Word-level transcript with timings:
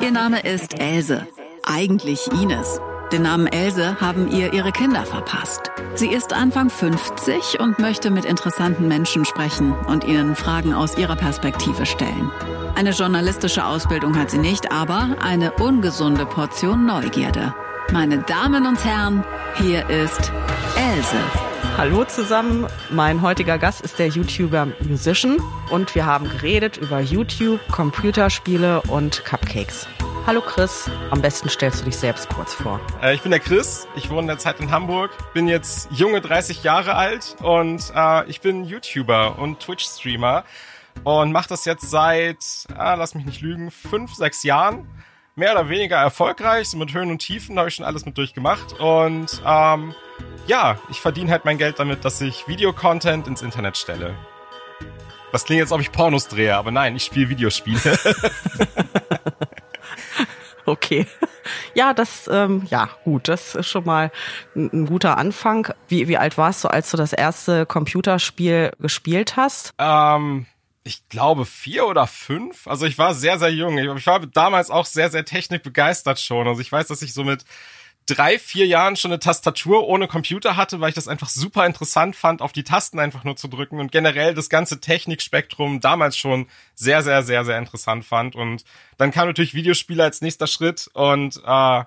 Ihr 0.00 0.10
Name 0.10 0.40
ist 0.40 0.80
Else, 0.80 1.26
eigentlich 1.64 2.26
Ines. 2.32 2.80
Den 3.12 3.22
Namen 3.22 3.46
Else 3.46 4.00
haben 4.00 4.30
ihr 4.30 4.52
ihre 4.52 4.72
Kinder 4.72 5.04
verpasst. 5.04 5.70
Sie 5.94 6.08
ist 6.08 6.32
Anfang 6.32 6.70
50 6.70 7.60
und 7.60 7.78
möchte 7.78 8.10
mit 8.10 8.24
interessanten 8.24 8.88
Menschen 8.88 9.24
sprechen 9.24 9.72
und 9.86 10.04
ihnen 10.04 10.34
Fragen 10.34 10.74
aus 10.74 10.96
ihrer 10.96 11.16
Perspektive 11.16 11.86
stellen. 11.86 12.30
Eine 12.74 12.90
journalistische 12.90 13.64
Ausbildung 13.64 14.18
hat 14.18 14.30
sie 14.30 14.38
nicht, 14.38 14.72
aber 14.72 15.16
eine 15.20 15.52
ungesunde 15.52 16.26
Portion 16.26 16.86
Neugierde. 16.86 17.54
Meine 17.92 18.18
Damen 18.18 18.66
und 18.66 18.84
Herren, 18.84 19.24
hier 19.58 19.88
ist 19.88 20.32
Else. 20.76 21.43
Hallo 21.76 22.04
zusammen, 22.04 22.66
mein 22.90 23.22
heutiger 23.22 23.58
Gast 23.58 23.80
ist 23.80 23.98
der 23.98 24.08
YouTuber 24.08 24.68
Musician 24.88 25.38
und 25.70 25.94
wir 25.94 26.06
haben 26.06 26.28
geredet 26.28 26.76
über 26.76 27.00
YouTube, 27.00 27.60
Computerspiele 27.70 28.82
und 28.82 29.24
Cupcakes. 29.24 29.88
Hallo 30.26 30.40
Chris, 30.40 30.88
am 31.10 31.20
besten 31.20 31.48
stellst 31.48 31.80
du 31.80 31.84
dich 31.84 31.96
selbst 31.96 32.28
kurz 32.28 32.54
vor. 32.54 32.80
Äh, 33.02 33.14
ich 33.14 33.22
bin 33.22 33.30
der 33.30 33.40
Chris, 33.40 33.86
ich 33.96 34.08
wohne 34.08 34.28
derzeit 34.28 34.60
in 34.60 34.70
Hamburg, 34.70 35.10
bin 35.34 35.48
jetzt 35.48 35.88
junge 35.90 36.20
30 36.20 36.62
Jahre 36.62 36.94
alt 36.94 37.36
und 37.42 37.92
äh, 37.94 38.24
ich 38.30 38.40
bin 38.40 38.64
YouTuber 38.64 39.38
und 39.38 39.60
Twitch-Streamer 39.60 40.44
und 41.02 41.32
mache 41.32 41.48
das 41.48 41.64
jetzt 41.64 41.90
seit, 41.90 42.38
äh, 42.70 42.96
lass 42.96 43.14
mich 43.14 43.26
nicht 43.26 43.40
lügen, 43.40 43.70
fünf, 43.70 44.14
sechs 44.14 44.44
Jahren. 44.44 44.86
Mehr 45.36 45.52
oder 45.52 45.68
weniger 45.68 45.96
erfolgreich, 45.96 46.68
so 46.68 46.78
mit 46.78 46.94
Höhen 46.94 47.10
und 47.10 47.18
Tiefen 47.18 47.58
habe 47.58 47.68
ich 47.68 47.74
schon 47.74 47.84
alles 47.84 48.06
mit 48.06 48.16
durchgemacht 48.16 48.78
und 48.78 49.42
ähm, 49.44 49.92
ja, 50.46 50.78
ich 50.90 51.00
verdiene 51.00 51.30
halt 51.30 51.44
mein 51.44 51.58
Geld 51.58 51.78
damit, 51.78 52.04
dass 52.04 52.20
ich 52.20 52.46
Videocontent 52.48 53.26
ins 53.26 53.42
Internet 53.42 53.76
stelle. 53.76 54.14
Das 55.32 55.44
klingt 55.44 55.58
jetzt, 55.58 55.72
ob 55.72 55.80
ich 55.80 55.90
Pornos 55.90 56.28
drehe, 56.28 56.56
aber 56.56 56.70
nein, 56.70 56.94
ich 56.94 57.04
spiele 57.04 57.28
Videospiele. 57.28 57.98
okay. 60.64 61.06
Ja, 61.74 61.92
das, 61.92 62.28
ähm, 62.32 62.66
ja, 62.70 62.88
gut, 63.04 63.26
das 63.28 63.54
ist 63.54 63.68
schon 63.68 63.84
mal 63.84 64.12
ein, 64.54 64.70
ein, 64.72 64.86
guter 64.86 65.18
Anfang. 65.18 65.72
Wie, 65.88 66.06
wie 66.06 66.16
alt 66.16 66.38
warst 66.38 66.62
du, 66.62 66.68
als 66.68 66.90
du 66.90 66.96
das 66.96 67.12
erste 67.12 67.66
Computerspiel 67.66 68.72
gespielt 68.78 69.36
hast? 69.36 69.74
Ähm, 69.78 70.46
ich 70.84 71.08
glaube 71.08 71.46
vier 71.46 71.86
oder 71.86 72.06
fünf. 72.06 72.68
Also 72.68 72.86
ich 72.86 72.98
war 72.98 73.14
sehr, 73.14 73.38
sehr 73.38 73.52
jung. 73.52 73.76
Ich 73.96 74.06
war 74.06 74.20
damals 74.20 74.70
auch 74.70 74.86
sehr, 74.86 75.10
sehr 75.10 75.24
technikbegeistert 75.24 76.20
schon. 76.20 76.46
Also 76.46 76.60
ich 76.60 76.70
weiß, 76.70 76.86
dass 76.86 77.02
ich 77.02 77.12
so 77.12 77.24
mit 77.24 77.44
drei, 78.06 78.38
vier 78.38 78.66
Jahren 78.66 78.96
schon 78.96 79.12
eine 79.12 79.18
Tastatur 79.18 79.88
ohne 79.88 80.08
Computer 80.08 80.56
hatte, 80.56 80.80
weil 80.80 80.90
ich 80.90 80.94
das 80.94 81.08
einfach 81.08 81.28
super 81.28 81.64
interessant 81.66 82.16
fand, 82.16 82.42
auf 82.42 82.52
die 82.52 82.64
Tasten 82.64 82.98
einfach 82.98 83.24
nur 83.24 83.36
zu 83.36 83.48
drücken 83.48 83.80
und 83.80 83.92
generell 83.92 84.34
das 84.34 84.50
ganze 84.50 84.80
Technikspektrum 84.80 85.80
damals 85.80 86.16
schon 86.16 86.46
sehr, 86.74 87.02
sehr, 87.02 87.22
sehr, 87.22 87.44
sehr 87.44 87.58
interessant 87.58 88.04
fand. 88.04 88.36
Und 88.36 88.64
dann 88.98 89.10
kam 89.10 89.28
natürlich 89.28 89.54
Videospiele 89.54 90.02
als 90.02 90.20
nächster 90.20 90.46
Schritt 90.46 90.90
und 90.92 91.40
äh, 91.44 91.84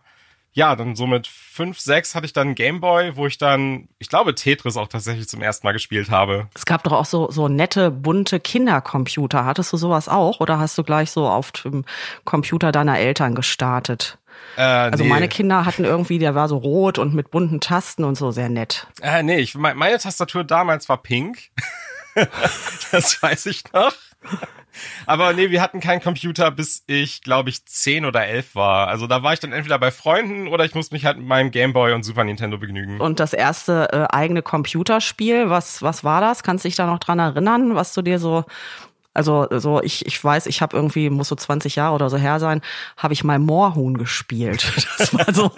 ja, 0.58 0.76
dann 0.76 0.96
so 0.96 1.06
mit 1.06 1.28
fünf, 1.28 1.80
sechs 1.80 2.16
hatte 2.16 2.26
ich 2.26 2.34
dann 2.34 2.56
Gameboy, 2.56 3.16
wo 3.16 3.28
ich 3.28 3.38
dann, 3.38 3.90
ich 4.00 4.10
glaube, 4.10 4.34
Tetris 4.34 4.76
auch 4.76 4.88
tatsächlich 4.88 5.28
zum 5.28 5.44
ersten 5.44 5.68
Mal 5.68 5.74
gespielt 5.74 6.10
habe. 6.10 6.48
Es 6.56 6.66
gab 6.66 6.84
doch 6.84 6.94
auch 6.94 7.06
so, 7.06 7.30
so 7.30 7.48
nette, 7.48 7.92
bunte 7.92 8.40
Kindercomputer. 8.40 9.46
Hattest 9.46 9.72
du 9.72 9.78
sowas 9.78 10.10
auch 10.10 10.40
oder 10.40 10.58
hast 10.58 10.76
du 10.76 10.84
gleich 10.84 11.12
so 11.12 11.28
auf 11.28 11.52
dem 11.52 11.86
Computer 12.24 12.72
deiner 12.72 12.98
Eltern 12.98 13.36
gestartet? 13.36 14.18
Äh, 14.58 14.62
also 14.62 15.04
nee. 15.04 15.10
meine 15.10 15.28
Kinder 15.28 15.66
hatten 15.66 15.84
irgendwie, 15.84 16.20
der 16.20 16.36
war 16.36 16.48
so 16.48 16.58
rot 16.58 16.98
und 16.98 17.14
mit 17.14 17.32
bunten 17.32 17.60
Tasten 17.60 18.04
und 18.04 18.16
so 18.16 18.32
sehr 18.32 18.50
nett. 18.50 18.88
Äh, 19.02 19.24
nee, 19.24 19.38
ich, 19.38 19.56
meine 19.56 19.98
Tastatur 19.98 20.44
damals 20.44 20.90
war 20.90 20.98
pink. 20.98 21.52
das 22.92 23.22
weiß 23.22 23.46
ich 23.48 23.64
noch. 23.74 23.94
Aber 25.06 25.34
nee, 25.34 25.50
wir 25.50 25.62
hatten 25.62 25.80
keinen 25.80 26.02
Computer, 26.02 26.52
bis 26.52 26.84
ich, 26.88 27.22
glaube 27.22 27.50
ich, 27.50 27.66
zehn 27.66 28.06
oder 28.06 28.26
elf 28.26 28.56
war. 28.56 28.88
Also 28.88 29.08
da 29.08 29.24
war 29.24 29.34
ich 29.34 29.40
dann 29.40 29.52
entweder 29.52 29.80
bei 29.80 29.92
Freunden 29.92 30.48
oder 30.48 30.66
ich 30.66 30.76
musste 30.76 30.94
mich 30.94 31.06
halt 31.06 31.18
mit 31.18 31.28
meinem 31.28 31.52
Gameboy 31.52 31.94
und 31.94 32.04
Super 32.04 32.24
Nintendo 32.24 32.58
begnügen. 32.58 33.00
Und 33.00 33.20
das 33.20 33.34
erste 33.34 33.90
äh, 33.92 34.16
eigene 34.16 34.42
Computerspiel, 34.42 35.50
was, 35.50 35.82
was 35.82 36.04
war 36.04 36.22
das? 36.22 36.44
Kannst 36.44 36.64
du 36.64 36.68
dich 36.68 36.76
da 36.76 36.86
noch 36.86 37.00
dran 37.00 37.20
erinnern, 37.20 37.76
was 37.76 37.94
du 37.94 38.02
dir 38.02 38.20
so 38.20 38.46
also 39.18 39.48
so 39.58 39.82
ich 39.82 40.06
ich 40.06 40.24
weiß, 40.24 40.46
ich 40.46 40.62
habe 40.62 40.78
irgendwie 40.78 41.10
muss 41.10 41.28
so 41.28 41.36
20 41.36 41.76
Jahre 41.76 41.96
oder 41.96 42.10
so 42.10 42.18
her 42.18 42.40
sein, 42.40 42.62
habe 42.96 43.14
ich 43.14 43.24
mal 43.24 43.40
Moorhuhn 43.40 43.98
gespielt. 43.98 44.72
Das 44.98 45.14
war 45.14 45.34
so 45.34 45.52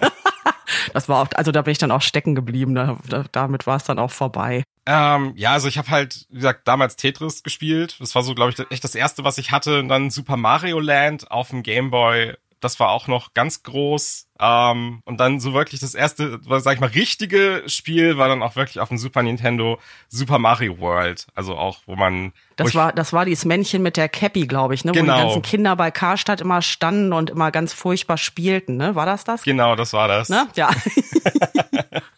das 0.92 1.08
war 1.08 1.22
auch, 1.22 1.28
also 1.34 1.52
da 1.52 1.62
bin 1.62 1.72
ich 1.72 1.78
dann 1.78 1.90
auch 1.90 2.02
stecken 2.02 2.34
geblieben. 2.34 2.74
Da, 2.74 2.96
da, 3.08 3.24
damit 3.32 3.66
war 3.66 3.76
es 3.76 3.84
dann 3.84 3.98
auch 3.98 4.10
vorbei. 4.10 4.64
Ähm, 4.86 5.32
ja, 5.36 5.52
also 5.52 5.68
ich 5.68 5.78
habe 5.78 5.90
halt, 5.90 6.26
wie 6.30 6.36
gesagt, 6.36 6.66
damals 6.66 6.96
Tetris 6.96 7.42
gespielt. 7.42 7.96
Das 8.00 8.14
war 8.14 8.22
so, 8.22 8.34
glaube 8.34 8.52
ich, 8.52 8.70
echt 8.70 8.84
das 8.84 8.94
erste, 8.94 9.24
was 9.24 9.38
ich 9.38 9.50
hatte. 9.50 9.78
Und 9.80 9.88
dann 9.88 10.10
Super 10.10 10.36
Mario 10.36 10.80
Land 10.80 11.30
auf 11.30 11.50
dem 11.50 11.62
Game 11.62 11.90
Boy. 11.90 12.34
Das 12.60 12.80
war 12.80 12.90
auch 12.90 13.06
noch 13.06 13.34
ganz 13.34 13.62
groß. 13.62 14.26
Ähm, 14.40 15.02
und 15.04 15.20
dann 15.20 15.38
so 15.38 15.52
wirklich 15.52 15.80
das 15.80 15.94
erste, 15.94 16.40
sag 16.42 16.74
ich 16.74 16.80
mal, 16.80 16.88
richtige 16.88 17.62
Spiel 17.66 18.16
war 18.16 18.28
dann 18.28 18.42
auch 18.42 18.56
wirklich 18.56 18.80
auf 18.80 18.88
dem 18.88 18.96
Super 18.96 19.22
Nintendo 19.22 19.78
Super 20.08 20.38
Mario 20.38 20.78
World. 20.78 21.26
Also 21.34 21.56
auch, 21.56 21.80
wo 21.86 21.94
man. 21.94 22.32
Das 22.56 22.74
war, 22.74 22.92
das 22.92 23.12
war 23.12 23.24
dieses 23.26 23.44
Männchen 23.44 23.82
mit 23.82 23.96
der 23.96 24.08
Cappy, 24.08 24.46
glaube 24.46 24.74
ich, 24.74 24.84
ne? 24.84 24.92
Genau. 24.92 25.02
Wo 25.02 25.06
die 25.06 25.18
genau. 25.18 25.26
ganzen 25.26 25.42
Kinder 25.42 25.76
bei 25.76 25.90
Karstadt 25.90 26.40
immer 26.40 26.62
standen 26.62 27.12
und 27.12 27.30
immer 27.30 27.50
ganz 27.50 27.72
furchtbar 27.74 28.16
spielten, 28.16 28.76
ne? 28.76 28.94
War 28.94 29.06
das 29.06 29.24
das? 29.24 29.42
Genau, 29.42 29.76
das 29.76 29.92
war 29.92 30.08
das. 30.08 30.30
Ne? 30.30 30.46
Ja. 30.56 30.70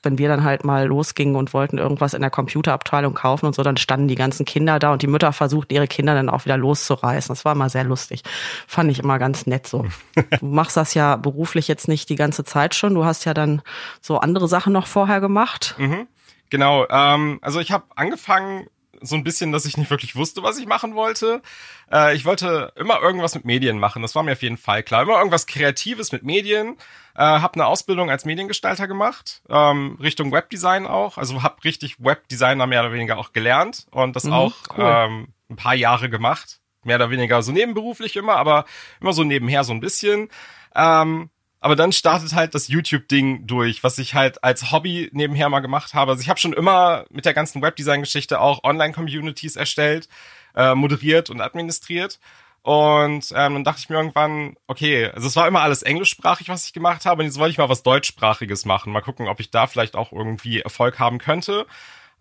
Wenn 0.02 0.18
wir 0.18 0.28
dann 0.28 0.42
halt 0.42 0.64
mal 0.64 0.86
losgingen 0.86 1.36
und 1.36 1.54
wollten 1.54 1.78
irgendwas 1.78 2.14
in 2.14 2.20
der 2.22 2.30
Computerabteilung 2.30 3.14
kaufen 3.14 3.46
und 3.46 3.54
so, 3.54 3.62
dann 3.62 3.76
standen 3.76 4.08
die 4.08 4.16
ganzen 4.16 4.44
Kinder 4.44 4.80
da 4.80 4.92
und 4.92 5.02
die 5.02 5.06
Mütter 5.06 5.32
versuchten 5.32 5.72
ihre 5.72 5.86
Kinder 5.86 6.14
dann 6.14 6.28
auch 6.28 6.44
wieder 6.44 6.56
loszureißen. 6.56 7.32
Das 7.32 7.44
war 7.44 7.52
immer 7.52 7.68
sehr 7.68 7.84
lustig. 7.84 8.22
Fand 8.66 8.90
ich 8.90 8.98
immer 8.98 9.18
ganz 9.18 9.46
nett 9.46 9.66
so. 9.66 9.86
Du 10.40 10.46
machst 10.46 10.76
das 10.76 10.94
ja 10.94 11.16
beruflich 11.16 11.68
jetzt 11.68 11.88
nicht 11.88 12.08
die 12.12 12.16
ganze 12.16 12.44
Zeit 12.44 12.74
schon. 12.74 12.94
Du 12.94 13.04
hast 13.04 13.24
ja 13.24 13.34
dann 13.34 13.62
so 14.00 14.18
andere 14.18 14.48
Sachen 14.48 14.72
noch 14.72 14.86
vorher 14.86 15.20
gemacht. 15.20 15.74
Mhm. 15.78 16.06
Genau. 16.50 16.86
Ähm, 16.88 17.38
also 17.42 17.60
ich 17.60 17.72
habe 17.72 17.84
angefangen 17.96 18.68
so 19.02 19.16
ein 19.16 19.24
bisschen, 19.24 19.52
dass 19.52 19.64
ich 19.64 19.76
nicht 19.76 19.90
wirklich 19.90 20.16
wusste, 20.16 20.42
was 20.42 20.58
ich 20.58 20.66
machen 20.66 20.94
wollte. 20.94 21.42
Äh, 21.90 22.14
ich 22.14 22.24
wollte 22.24 22.72
immer 22.76 23.00
irgendwas 23.00 23.34
mit 23.34 23.44
Medien 23.44 23.78
machen. 23.78 24.02
Das 24.02 24.14
war 24.14 24.22
mir 24.22 24.32
auf 24.32 24.42
jeden 24.42 24.56
Fall 24.56 24.82
klar. 24.82 25.02
Immer 25.02 25.18
irgendwas 25.18 25.46
Kreatives 25.46 26.12
mit 26.12 26.22
Medien. 26.22 26.76
Äh, 27.14 27.22
habe 27.22 27.54
eine 27.54 27.66
Ausbildung 27.66 28.10
als 28.10 28.24
Mediengestalter 28.24 28.88
gemacht, 28.88 29.42
ähm, 29.50 29.98
Richtung 30.00 30.32
Webdesign 30.32 30.86
auch. 30.86 31.18
Also 31.18 31.42
habe 31.42 31.62
richtig 31.64 31.96
Webdesigner 31.98 32.66
mehr 32.66 32.80
oder 32.80 32.92
weniger 32.92 33.18
auch 33.18 33.32
gelernt 33.32 33.86
und 33.90 34.16
das 34.16 34.24
mhm, 34.24 34.32
auch 34.32 34.54
cool. 34.76 34.84
ähm, 34.86 35.28
ein 35.50 35.56
paar 35.56 35.74
Jahre 35.74 36.08
gemacht. 36.08 36.60
Mehr 36.84 36.96
oder 36.96 37.10
weniger 37.10 37.42
so 37.42 37.52
nebenberuflich 37.52 38.16
immer, 38.16 38.36
aber 38.36 38.64
immer 39.00 39.12
so 39.12 39.22
nebenher 39.22 39.62
so 39.62 39.72
ein 39.72 39.80
bisschen. 39.80 40.28
Ähm, 40.74 41.30
aber 41.62 41.76
dann 41.76 41.92
startet 41.92 42.34
halt 42.34 42.56
das 42.56 42.66
YouTube-Ding 42.66 43.46
durch, 43.46 43.84
was 43.84 43.96
ich 43.98 44.14
halt 44.14 44.42
als 44.42 44.72
Hobby 44.72 45.08
nebenher 45.12 45.48
mal 45.48 45.60
gemacht 45.60 45.94
habe. 45.94 46.10
Also 46.10 46.20
ich 46.20 46.28
habe 46.28 46.40
schon 46.40 46.52
immer 46.52 47.04
mit 47.08 47.24
der 47.24 47.34
ganzen 47.34 47.62
Webdesign-Geschichte 47.62 48.40
auch 48.40 48.64
Online-Communities 48.64 49.54
erstellt, 49.54 50.08
äh, 50.56 50.74
moderiert 50.74 51.30
und 51.30 51.40
administriert. 51.40 52.18
Und 52.62 53.30
ähm, 53.30 53.54
dann 53.54 53.64
dachte 53.64 53.78
ich 53.78 53.88
mir 53.88 53.96
irgendwann, 53.96 54.56
okay, 54.66 55.06
also 55.06 55.28
es 55.28 55.36
war 55.36 55.46
immer 55.46 55.62
alles 55.62 55.82
englischsprachig, 55.82 56.48
was 56.48 56.66
ich 56.66 56.72
gemacht 56.72 57.06
habe. 57.06 57.22
Und 57.22 57.26
jetzt 57.26 57.38
wollte 57.38 57.52
ich 57.52 57.58
mal 57.58 57.68
was 57.68 57.84
deutschsprachiges 57.84 58.64
machen. 58.64 58.92
Mal 58.92 59.00
gucken, 59.00 59.28
ob 59.28 59.38
ich 59.38 59.52
da 59.52 59.68
vielleicht 59.68 59.94
auch 59.94 60.10
irgendwie 60.10 60.60
Erfolg 60.60 60.98
haben 60.98 61.18
könnte. 61.18 61.66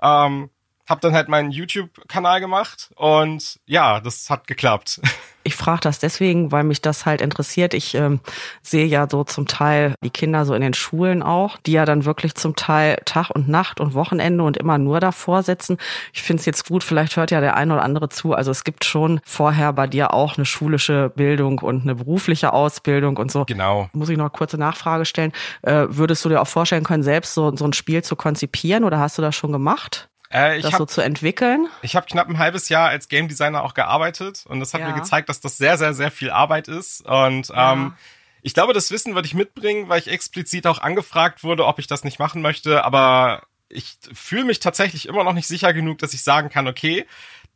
Ähm, 0.02 0.52
hab 0.88 1.02
dann 1.02 1.14
halt 1.14 1.30
meinen 1.30 1.52
YouTube-Kanal 1.52 2.40
gemacht 2.40 2.92
und 2.96 3.60
ja, 3.66 4.00
das 4.00 4.30
hat 4.30 4.48
geklappt. 4.48 5.02
Ich 5.44 5.56
frage 5.56 5.82
das 5.82 6.00
deswegen, 6.00 6.52
weil 6.52 6.64
mich 6.64 6.82
das 6.82 7.06
halt 7.06 7.20
interessiert. 7.20 7.74
Ich 7.74 7.96
ähm, 7.96 8.20
sehe 8.62 8.86
ja 8.86 9.08
so 9.10 9.24
zum 9.24 9.48
Teil 9.48 9.96
die 10.04 10.12
Kinder 10.12 10.46
so 10.46 10.54
in 10.54 10.62
den 10.62 10.74
Schulen 10.74 11.24
auch, 11.24 11.58
die 11.58 11.72
ja 11.72 11.86
dann 11.86 12.06
wirklich 12.06 12.36
zum 12.36 12.56
Teil 12.56 13.02
Tag 13.06 13.32
und 13.32 13.48
Nacht 13.48 13.80
und 13.80 13.96
Wochenende 13.96 14.44
und 14.44 14.58
immer 14.58 14.78
nur 14.78 15.00
davor 15.00 15.42
sitzen. 15.42 15.78
Ich 16.14 16.22
finde 16.22 16.42
es 16.42 16.46
jetzt 16.46 16.68
gut, 16.68 16.84
vielleicht 16.84 17.16
hört 17.16 17.32
ja 17.32 17.42
der 17.42 17.56
eine 17.56 17.74
oder 17.74 17.84
andere 17.84 18.10
zu. 18.10 18.34
Also 18.34 18.52
es 18.52 18.64
gibt 18.64 18.86
schon 18.86 19.20
vorher 19.26 19.74
bei 19.74 19.88
dir 19.88 20.14
auch 20.14 20.38
eine 20.38 20.46
schulische 20.46 21.12
Bildung 21.16 21.60
und 21.60 21.84
eine 21.84 21.96
berufliche 21.96 22.54
Ausbildung 22.54 23.18
und 23.18 23.32
so. 23.32 23.46
Genau. 23.46 23.90
Muss 23.94 24.10
ich 24.10 24.18
noch 24.18 24.26
eine 24.26 24.30
kurze 24.30 24.58
Nachfrage 24.58 25.06
stellen. 25.06 25.32
Äh, 25.64 25.88
würdest 25.90 26.24
du 26.24 26.30
dir 26.30 26.42
auch 26.42 26.48
vorstellen 26.48 26.84
können, 26.84 27.04
selbst 27.04 27.34
so, 27.34 27.56
so 27.56 27.66
ein 27.66 27.74
Spiel 27.74 28.04
zu 28.04 28.16
konzipieren 28.16 28.84
oder 28.84 29.00
hast 29.00 29.18
du 29.18 29.24
das 29.24 29.36
schon 29.36 29.52
gemacht? 29.52 30.11
Äh, 30.32 30.58
ich 30.58 30.64
das 30.64 30.74
hab, 30.74 30.80
so 30.80 30.86
zu 30.86 31.02
entwickeln? 31.02 31.68
Ich 31.82 31.96
habe 31.96 32.06
knapp 32.06 32.30
ein 32.30 32.38
halbes 32.38 32.70
Jahr 32.70 32.90
als 32.90 33.10
Game 33.10 33.28
Designer 33.28 33.64
auch 33.64 33.74
gearbeitet 33.74 34.46
und 34.48 34.60
das 34.60 34.74
hat 34.74 34.82
ja. 34.82 34.90
mir 34.90 34.94
gezeigt, 34.94 35.30
dass 35.30 35.42
das 35.42 35.58
sehr, 35.58 35.78
sehr, 35.78 35.94
sehr 35.94 36.12
viel 36.12 36.30
Arbeit 36.30 36.68
ist. 36.68 37.02
Und 37.02 37.50
ja. 37.50 37.74
ähm, 37.74 37.94
ich 38.42 38.54
glaube, 38.54 38.74
das 38.74 38.92
Wissen 38.92 39.14
würde 39.14 39.28
ich 39.28 39.34
mitbringen, 39.34 39.90
weil 39.90 40.00
ich 40.00 40.08
explizit 40.08 40.68
auch 40.68 40.80
angefragt 40.80 41.44
wurde, 41.44 41.66
ob 41.66 41.80
ich 41.80 41.88
das 41.88 42.04
nicht 42.04 42.20
machen 42.20 42.42
möchte. 42.42 42.84
Aber 42.84 43.44
ich 43.70 43.98
fühle 44.14 44.46
mich 44.46 44.60
tatsächlich 44.60 45.08
immer 45.08 45.24
noch 45.24 45.34
nicht 45.34 45.48
sicher 45.48 45.74
genug, 45.74 46.00
dass 46.00 46.14
ich 46.14 46.24
sagen 46.24 46.50
kann, 46.50 46.68
okay, 46.68 47.06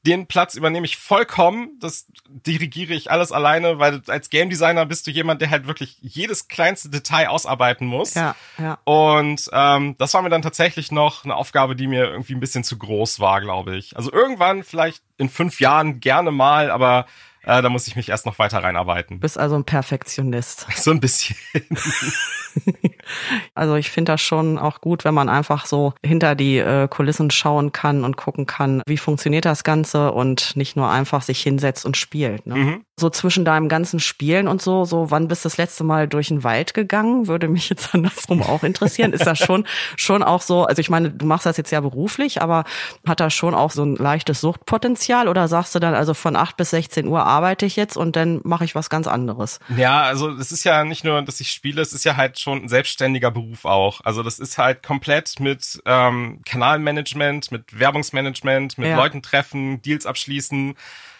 den 0.05 0.27
Platz 0.27 0.55
übernehme 0.55 0.85
ich 0.85 0.97
vollkommen. 0.97 1.71
Das 1.79 2.07
dirigiere 2.27 2.93
ich 2.93 3.11
alles 3.11 3.31
alleine, 3.31 3.79
weil 3.79 4.01
als 4.07 4.29
Game 4.29 4.49
Designer 4.49 4.85
bist 4.85 5.07
du 5.07 5.11
jemand, 5.11 5.41
der 5.41 5.49
halt 5.49 5.67
wirklich 5.67 5.97
jedes 6.01 6.47
kleinste 6.47 6.89
Detail 6.89 7.27
ausarbeiten 7.27 7.87
muss. 7.87 8.13
Ja, 8.13 8.35
ja. 8.57 8.77
Und 8.83 9.49
ähm, 9.51 9.95
das 9.97 10.13
war 10.13 10.21
mir 10.21 10.29
dann 10.29 10.41
tatsächlich 10.41 10.91
noch 10.91 11.25
eine 11.25 11.35
Aufgabe, 11.35 11.75
die 11.75 11.87
mir 11.87 12.05
irgendwie 12.05 12.33
ein 12.33 12.39
bisschen 12.39 12.63
zu 12.63 12.77
groß 12.77 13.19
war, 13.19 13.41
glaube 13.41 13.75
ich. 13.75 13.97
Also 13.97 14.11
irgendwann 14.11 14.63
vielleicht 14.63 15.03
in 15.17 15.29
fünf 15.29 15.59
Jahren 15.59 15.99
gerne 15.99 16.31
mal, 16.31 16.69
aber 16.71 17.05
Äh, 17.45 17.61
da 17.61 17.69
muss 17.69 17.87
ich 17.87 17.95
mich 17.95 18.09
erst 18.09 18.25
noch 18.25 18.39
weiter 18.39 18.63
reinarbeiten. 18.63 19.19
Bist 19.19 19.37
also 19.37 19.55
ein 19.55 19.63
Perfektionist. 19.63 20.67
So 20.75 20.91
ein 20.91 20.99
bisschen. 20.99 21.35
also 23.55 23.75
ich 23.75 23.89
finde 23.89 24.11
das 24.11 24.21
schon 24.21 24.59
auch 24.59 24.81
gut, 24.81 25.03
wenn 25.03 25.15
man 25.15 25.29
einfach 25.29 25.65
so 25.65 25.93
hinter 26.05 26.35
die 26.35 26.57
äh, 26.57 26.87
Kulissen 26.87 27.31
schauen 27.31 27.71
kann 27.71 28.03
und 28.03 28.17
gucken 28.17 28.45
kann, 28.45 28.83
wie 28.85 28.97
funktioniert 28.97 29.45
das 29.45 29.63
Ganze 29.63 30.11
und 30.11 30.55
nicht 30.55 30.75
nur 30.75 30.89
einfach 30.89 31.23
sich 31.23 31.41
hinsetzt 31.41 31.85
und 31.85 31.97
spielt. 31.97 32.45
Ne? 32.45 32.55
Mhm. 32.55 32.85
So 32.97 33.09
zwischen 33.09 33.43
deinem 33.43 33.67
ganzen 33.67 33.99
Spielen 33.99 34.47
und 34.47 34.61
so, 34.61 34.85
so 34.85 35.11
wann 35.11 35.27
bist 35.27 35.43
du 35.43 35.49
das 35.49 35.57
letzte 35.57 35.83
Mal 35.83 36.07
durch 36.07 36.29
den 36.29 36.45
Wald 36.45 36.73
gegangen? 36.73 37.27
Würde 37.27 37.49
mich 37.49 37.69
jetzt 37.69 37.89
andersrum 37.93 38.41
auch 38.41 38.63
interessieren. 38.63 39.11
Ist 39.11 39.25
das 39.25 39.37
schon 39.37 39.67
schon 39.97 40.23
auch 40.23 40.41
so? 40.41 40.63
Also 40.63 40.79
ich 40.79 40.89
meine, 40.89 41.11
du 41.11 41.25
machst 41.25 41.45
das 41.45 41.57
jetzt 41.57 41.71
ja 41.71 41.81
beruflich, 41.81 42.41
aber 42.41 42.63
hat 43.05 43.19
das 43.19 43.33
schon 43.33 43.53
auch 43.53 43.71
so 43.71 43.83
ein 43.83 43.97
leichtes 43.97 44.39
Suchtpotenzial 44.39 45.27
oder 45.27 45.49
sagst 45.49 45.75
du 45.75 45.79
dann 45.79 45.93
also 45.93 46.13
von 46.13 46.37
acht 46.37 46.55
bis 46.55 46.69
16 46.69 47.07
Uhr 47.07 47.25
arbeite 47.25 47.65
ich 47.65 47.75
jetzt 47.75 47.97
und 47.97 48.15
dann 48.15 48.39
mache 48.43 48.63
ich 48.63 48.75
was 48.75 48.89
ganz 48.89 49.07
anderes? 49.07 49.59
Ja, 49.75 50.03
also 50.03 50.29
es 50.29 50.53
ist 50.53 50.63
ja 50.63 50.85
nicht 50.85 51.03
nur, 51.03 51.21
dass 51.21 51.41
ich 51.41 51.51
spiele, 51.51 51.81
es 51.81 51.91
ist 51.91 52.05
ja 52.05 52.15
halt 52.15 52.39
schon 52.39 52.63
ein 52.63 52.69
selbstständiger 52.69 53.29
Beruf 53.29 53.65
auch. 53.65 53.99
Also 54.05 54.23
das 54.23 54.39
ist 54.39 54.57
halt 54.57 54.83
komplett 54.83 55.39
mit 55.41 55.81
ähm, 55.85 56.41
Kanalmanagement, 56.45 57.51
mit 57.51 57.77
Werbungsmanagement, 57.77 58.77
mit 58.77 58.87
ja. 58.87 58.95
Leuten 58.95 59.21
treffen, 59.21 59.81
Deals 59.81 60.05
abschließen 60.05 60.75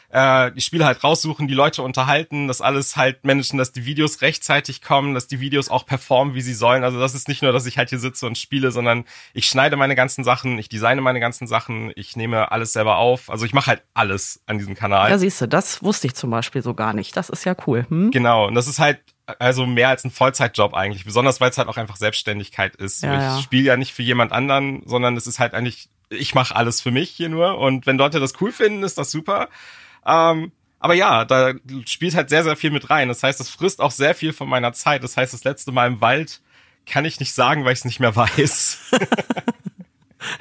äh, 0.09 0.51
die 0.51 0.61
Spiele 0.61 0.85
halt 0.85 1.03
raussuchen, 1.03 1.47
die 1.47 1.53
Leute 1.53 1.81
unterhalten, 1.81 2.47
das 2.47 2.61
alles 2.61 2.95
halt 2.95 3.25
managen, 3.25 3.57
dass 3.57 3.71
die 3.71 3.85
Videos 3.85 4.21
rechtzeitig 4.21 4.81
kommen, 4.81 5.13
dass 5.13 5.27
die 5.27 5.39
Videos 5.39 5.69
auch 5.69 5.85
performen, 5.85 6.35
wie 6.35 6.41
sie 6.41 6.53
sollen. 6.53 6.83
Also 6.83 6.99
das 6.99 7.15
ist 7.15 7.27
nicht 7.27 7.41
nur, 7.41 7.51
dass 7.51 7.65
ich 7.65 7.77
halt 7.77 7.89
hier 7.89 7.99
sitze 7.99 8.27
und 8.27 8.37
spiele, 8.37 8.71
sondern 8.71 9.05
ich 9.33 9.47
schneide 9.47 9.75
meine 9.75 9.95
ganzen 9.95 10.23
Sachen, 10.23 10.57
ich 10.57 10.69
designe 10.69 11.01
meine 11.01 11.19
ganzen 11.19 11.47
Sachen, 11.47 11.91
ich 11.95 12.15
nehme 12.15 12.51
alles 12.51 12.73
selber 12.73 12.97
auf. 12.97 13.29
Also 13.29 13.45
ich 13.45 13.53
mache 13.53 13.67
halt 13.67 13.83
alles 13.93 14.41
an 14.45 14.57
diesem 14.57 14.75
Kanal. 14.75 15.09
Ja, 15.09 15.17
siehst 15.17 15.41
du, 15.41 15.47
das 15.47 15.83
wusste 15.83 16.07
ich 16.07 16.15
zum 16.15 16.29
Beispiel 16.29 16.61
so 16.61 16.73
gar 16.73 16.93
nicht. 16.93 17.15
Das 17.17 17.29
ist 17.29 17.43
ja 17.45 17.55
cool. 17.67 17.85
Hm? 17.89 18.11
Genau, 18.11 18.47
und 18.47 18.55
das 18.55 18.67
ist 18.67 18.79
halt 18.79 18.99
also 19.39 19.65
mehr 19.65 19.89
als 19.89 20.03
ein 20.03 20.11
Vollzeitjob 20.11 20.73
eigentlich, 20.73 21.05
besonders 21.05 21.41
weil 21.41 21.49
es 21.49 21.57
halt 21.57 21.67
auch 21.67 21.77
einfach 21.77 21.95
Selbstständigkeit 21.95 22.75
ist. 22.75 23.03
Ja, 23.03 23.13
ich 23.15 23.21
ja. 23.21 23.41
spiele 23.41 23.63
ja 23.63 23.77
nicht 23.77 23.93
für 23.93 24.03
jemand 24.03 24.31
anderen, 24.31 24.83
sondern 24.85 25.17
es 25.17 25.27
ist 25.27 25.39
halt 25.39 25.53
eigentlich, 25.53 25.89
ich 26.09 26.35
mache 26.35 26.55
alles 26.55 26.81
für 26.81 26.91
mich 26.91 27.09
hier 27.09 27.29
nur 27.29 27.57
und 27.57 27.85
wenn 27.85 27.97
Leute 27.97 28.19
das 28.19 28.39
cool 28.41 28.51
finden, 28.51 28.83
ist 28.83 28.97
das 28.97 29.11
super. 29.11 29.49
Ähm, 30.05 30.51
aber 30.79 30.93
ja, 30.93 31.25
da 31.25 31.53
spielt 31.85 32.15
halt 32.15 32.29
sehr, 32.29 32.43
sehr 32.43 32.55
viel 32.55 32.71
mit 32.71 32.89
rein. 32.89 33.07
Das 33.07 33.23
heißt, 33.23 33.39
es 33.39 33.49
frisst 33.49 33.81
auch 33.81 33.91
sehr 33.91 34.13
viel 34.13 34.33
von 34.33 34.47
meiner 34.47 34.73
Zeit. 34.73 35.03
Das 35.03 35.17
heißt, 35.17 35.33
das 35.33 35.43
letzte 35.43 35.71
Mal 35.71 35.87
im 35.87 36.01
Wald 36.01 36.41
kann 36.85 37.05
ich 37.05 37.19
nicht 37.19 37.33
sagen, 37.33 37.65
weil 37.65 37.73
ich 37.73 37.79
es 37.79 37.85
nicht 37.85 37.99
mehr 37.99 38.15
weiß. 38.15 38.91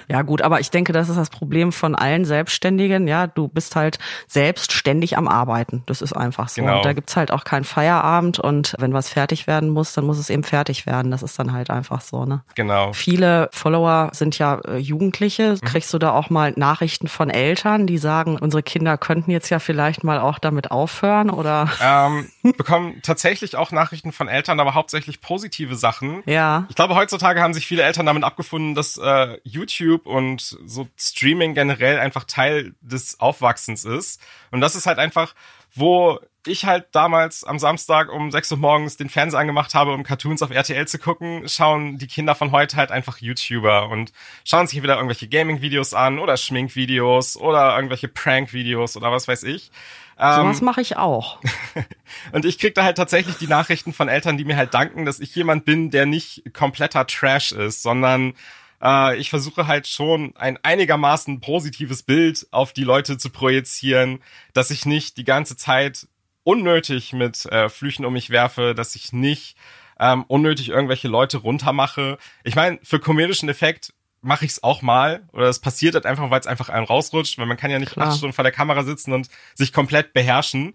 Ja, 0.08 0.22
gut, 0.22 0.42
aber 0.42 0.60
ich 0.60 0.70
denke, 0.70 0.92
das 0.92 1.08
ist 1.08 1.16
das 1.16 1.30
Problem 1.30 1.72
von 1.72 1.94
allen 1.94 2.24
Selbstständigen. 2.24 3.08
Ja, 3.08 3.26
du 3.26 3.48
bist 3.48 3.76
halt 3.76 3.98
selbstständig 4.26 5.16
am 5.16 5.28
Arbeiten. 5.28 5.82
Das 5.86 6.02
ist 6.02 6.12
einfach 6.12 6.48
so. 6.48 6.62
Genau. 6.62 6.76
Und 6.76 6.84
da 6.84 6.92
gibt's 6.92 7.16
halt 7.16 7.30
auch 7.30 7.44
keinen 7.44 7.64
Feierabend 7.64 8.38
und 8.38 8.74
wenn 8.78 8.92
was 8.92 9.08
fertig 9.08 9.46
werden 9.46 9.70
muss, 9.70 9.92
dann 9.94 10.04
muss 10.04 10.18
es 10.18 10.30
eben 10.30 10.44
fertig 10.44 10.86
werden. 10.86 11.10
Das 11.10 11.22
ist 11.22 11.38
dann 11.38 11.52
halt 11.52 11.70
einfach 11.70 12.00
so, 12.00 12.24
ne? 12.24 12.42
Genau. 12.54 12.92
Viele 12.92 13.48
Follower 13.52 14.10
sind 14.12 14.38
ja 14.38 14.60
äh, 14.66 14.78
Jugendliche. 14.78 15.52
Mhm. 15.52 15.66
Kriegst 15.66 15.92
du 15.92 15.98
da 15.98 16.12
auch 16.12 16.30
mal 16.30 16.52
Nachrichten 16.56 17.08
von 17.08 17.30
Eltern, 17.30 17.86
die 17.86 17.98
sagen, 17.98 18.36
unsere 18.38 18.62
Kinder 18.62 18.96
könnten 18.98 19.30
jetzt 19.30 19.50
ja 19.50 19.58
vielleicht 19.58 20.04
mal 20.04 20.18
auch 20.18 20.38
damit 20.38 20.70
aufhören 20.70 21.30
oder? 21.30 21.68
Ähm, 21.80 22.28
bekommen 22.56 23.00
tatsächlich 23.02 23.56
auch 23.56 23.72
Nachrichten 23.72 24.12
von 24.12 24.28
Eltern, 24.28 24.60
aber 24.60 24.74
hauptsächlich 24.74 25.20
positive 25.20 25.74
Sachen. 25.76 26.22
Ja. 26.26 26.66
Ich 26.68 26.76
glaube, 26.76 26.94
heutzutage 26.94 27.40
haben 27.40 27.54
sich 27.54 27.66
viele 27.66 27.82
Eltern 27.82 28.06
damit 28.06 28.24
abgefunden, 28.24 28.74
dass 28.74 28.96
äh, 28.96 29.38
YouTube 29.42 29.73
YouTube 29.78 30.06
und 30.06 30.40
so 30.40 30.88
Streaming 30.96 31.54
generell 31.54 31.98
einfach 31.98 32.24
Teil 32.24 32.74
des 32.80 33.20
Aufwachsens 33.20 33.84
ist. 33.84 34.20
Und 34.50 34.60
das 34.60 34.74
ist 34.74 34.86
halt 34.86 34.98
einfach, 34.98 35.34
wo 35.74 36.20
ich 36.46 36.66
halt 36.66 36.86
damals 36.92 37.44
am 37.44 37.58
Samstag 37.58 38.12
um 38.12 38.30
6 38.30 38.52
Uhr 38.52 38.58
morgens 38.58 38.96
den 38.96 39.08
Fernseher 39.08 39.40
angemacht 39.40 39.74
habe, 39.74 39.92
um 39.92 40.02
Cartoons 40.02 40.42
auf 40.42 40.50
RTL 40.50 40.86
zu 40.86 40.98
gucken, 40.98 41.48
schauen 41.48 41.98
die 41.98 42.06
Kinder 42.06 42.34
von 42.34 42.52
heute 42.52 42.76
halt 42.76 42.90
einfach 42.90 43.18
YouTuber 43.18 43.88
und 43.88 44.12
schauen 44.44 44.66
sich 44.66 44.82
wieder 44.82 44.96
irgendwelche 44.96 45.28
Gaming-Videos 45.28 45.94
an 45.94 46.18
oder 46.18 46.36
Schminkvideos 46.36 47.36
oder 47.36 47.74
irgendwelche 47.74 48.08
Prank-Videos 48.08 48.96
oder 48.96 49.10
was 49.10 49.26
weiß 49.26 49.42
ich. 49.44 49.70
Sowas 50.16 50.60
ähm, 50.60 50.64
mache 50.64 50.80
ich 50.80 50.96
auch. 50.96 51.40
und 52.32 52.44
ich 52.44 52.58
krieg 52.58 52.74
da 52.74 52.84
halt 52.84 52.96
tatsächlich 52.96 53.36
die 53.36 53.48
Nachrichten 53.48 53.92
von 53.92 54.08
Eltern, 54.08 54.36
die 54.36 54.44
mir 54.44 54.56
halt 54.56 54.72
danken, 54.72 55.04
dass 55.04 55.18
ich 55.18 55.34
jemand 55.34 55.64
bin, 55.64 55.90
der 55.90 56.06
nicht 56.06 56.52
kompletter 56.52 57.06
Trash 57.06 57.50
ist, 57.50 57.82
sondern 57.82 58.34
äh, 58.82 59.16
ich 59.18 59.30
versuche 59.30 59.66
halt 59.66 59.86
schon 59.86 60.34
ein 60.36 60.58
einigermaßen 60.62 61.40
positives 61.40 62.02
Bild 62.02 62.46
auf 62.50 62.72
die 62.72 62.84
Leute 62.84 63.18
zu 63.18 63.30
projizieren, 63.30 64.20
dass 64.52 64.70
ich 64.70 64.86
nicht 64.86 65.16
die 65.16 65.24
ganze 65.24 65.56
Zeit 65.56 66.08
unnötig 66.42 67.12
mit 67.12 67.46
äh, 67.46 67.68
Flüchen 67.68 68.04
um 68.04 68.12
mich 68.12 68.30
werfe, 68.30 68.74
dass 68.74 68.94
ich 68.94 69.12
nicht 69.12 69.56
ähm, 69.98 70.24
unnötig 70.28 70.68
irgendwelche 70.68 71.08
Leute 71.08 71.38
runtermache. 71.38 72.18
Ich 72.44 72.54
meine, 72.54 72.78
für 72.82 72.98
komedischen 72.98 73.48
Effekt 73.48 73.94
mache 74.20 74.44
ich 74.44 74.52
es 74.52 74.62
auch 74.62 74.82
mal 74.82 75.28
oder 75.32 75.48
es 75.48 75.60
passiert 75.60 75.94
halt 75.94 76.06
einfach, 76.06 76.30
weil 76.30 76.40
es 76.40 76.46
einfach 76.46 76.68
einem 76.68 76.86
rausrutscht, 76.86 77.38
weil 77.38 77.46
man 77.46 77.56
kann 77.56 77.70
ja 77.70 77.78
nicht 77.78 77.92
Klar. 77.92 78.08
acht 78.08 78.16
Stunden 78.16 78.34
vor 78.34 78.42
der 78.42 78.52
Kamera 78.52 78.82
sitzen 78.82 79.12
und 79.12 79.28
sich 79.54 79.72
komplett 79.72 80.12
beherrschen. 80.12 80.74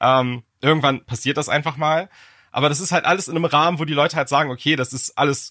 Ähm, 0.00 0.42
irgendwann 0.60 1.04
passiert 1.04 1.36
das 1.36 1.48
einfach 1.48 1.76
mal. 1.76 2.08
Aber 2.52 2.68
das 2.68 2.80
ist 2.80 2.92
halt 2.92 3.04
alles 3.04 3.28
in 3.28 3.36
einem 3.36 3.44
Rahmen, 3.44 3.78
wo 3.78 3.84
die 3.84 3.94
Leute 3.94 4.16
halt 4.16 4.28
sagen, 4.28 4.50
okay, 4.50 4.76
das 4.76 4.92
ist 4.92 5.16
alles 5.16 5.50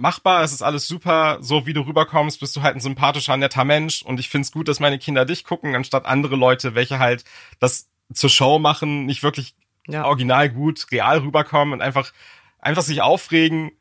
machbar, 0.00 0.42
es 0.42 0.52
ist 0.52 0.62
alles 0.62 0.88
super, 0.88 1.38
so 1.40 1.66
wie 1.66 1.74
du 1.74 1.82
rüberkommst, 1.82 2.40
bist 2.40 2.56
du 2.56 2.62
halt 2.62 2.74
ein 2.74 2.80
sympathischer, 2.80 3.36
netter 3.36 3.64
Mensch 3.64 4.02
und 4.02 4.18
ich 4.18 4.28
find's 4.28 4.50
gut, 4.50 4.66
dass 4.66 4.80
meine 4.80 4.98
Kinder 4.98 5.24
dich 5.24 5.44
gucken, 5.44 5.76
anstatt 5.76 6.06
andere 6.06 6.36
Leute, 6.36 6.74
welche 6.74 6.98
halt 6.98 7.24
das 7.58 7.88
zur 8.12 8.30
Show 8.30 8.58
machen, 8.58 9.06
nicht 9.06 9.22
wirklich 9.22 9.54
ja. 9.86 10.04
original 10.04 10.48
gut, 10.48 10.86
real 10.90 11.18
rüberkommen 11.18 11.74
und 11.74 11.82
einfach, 11.82 12.12
einfach 12.58 12.82
sich 12.82 13.02
aufregen 13.02 13.72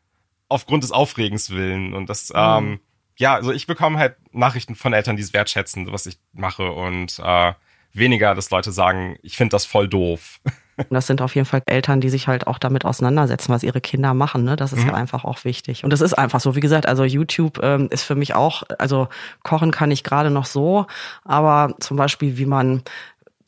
aufgrund 0.49 0.83
des 0.83 0.91
Aufregens 0.91 1.51
willen 1.51 1.93
und 1.93 2.09
das, 2.09 2.29
mhm. 2.29 2.35
ähm, 2.37 2.79
ja, 3.17 3.35
also 3.35 3.51
ich 3.51 3.65
bekomme 3.65 3.97
halt 3.97 4.17
Nachrichten 4.33 4.75
von 4.75 4.93
Eltern, 4.93 5.15
die 5.15 5.23
es 5.23 5.33
wertschätzen, 5.33 5.91
was 5.91 6.05
ich 6.05 6.17
mache 6.33 6.71
und 6.71 7.19
äh, 7.19 7.53
weniger, 7.93 8.35
dass 8.35 8.49
Leute 8.49 8.71
sagen, 8.71 9.17
ich 9.23 9.37
finde 9.37 9.51
das 9.51 9.65
voll 9.65 9.87
doof. 9.87 10.41
Und 10.79 10.95
das 10.95 11.07
sind 11.07 11.21
auf 11.21 11.35
jeden 11.35 11.45
Fall 11.45 11.61
Eltern, 11.65 12.01
die 12.01 12.09
sich 12.09 12.27
halt 12.27 12.47
auch 12.47 12.57
damit 12.57 12.85
auseinandersetzen, 12.85 13.51
was 13.51 13.63
ihre 13.63 13.81
Kinder 13.81 14.13
machen. 14.13 14.43
Ne? 14.43 14.55
Das 14.55 14.73
ist 14.73 14.83
mhm. 14.83 14.89
ja 14.89 14.93
einfach 14.93 15.25
auch 15.25 15.43
wichtig. 15.43 15.83
Und 15.83 15.91
es 15.91 16.01
ist 16.01 16.13
einfach 16.13 16.39
so, 16.39 16.55
wie 16.55 16.61
gesagt, 16.61 16.87
also 16.87 17.03
YouTube 17.03 17.59
ähm, 17.61 17.87
ist 17.91 18.03
für 18.03 18.15
mich 18.15 18.35
auch, 18.35 18.63
also 18.77 19.07
kochen 19.43 19.71
kann 19.71 19.91
ich 19.91 20.03
gerade 20.03 20.29
noch 20.29 20.45
so, 20.45 20.85
aber 21.25 21.75
zum 21.79 21.97
Beispiel, 21.97 22.37
wie 22.37 22.45
man 22.45 22.83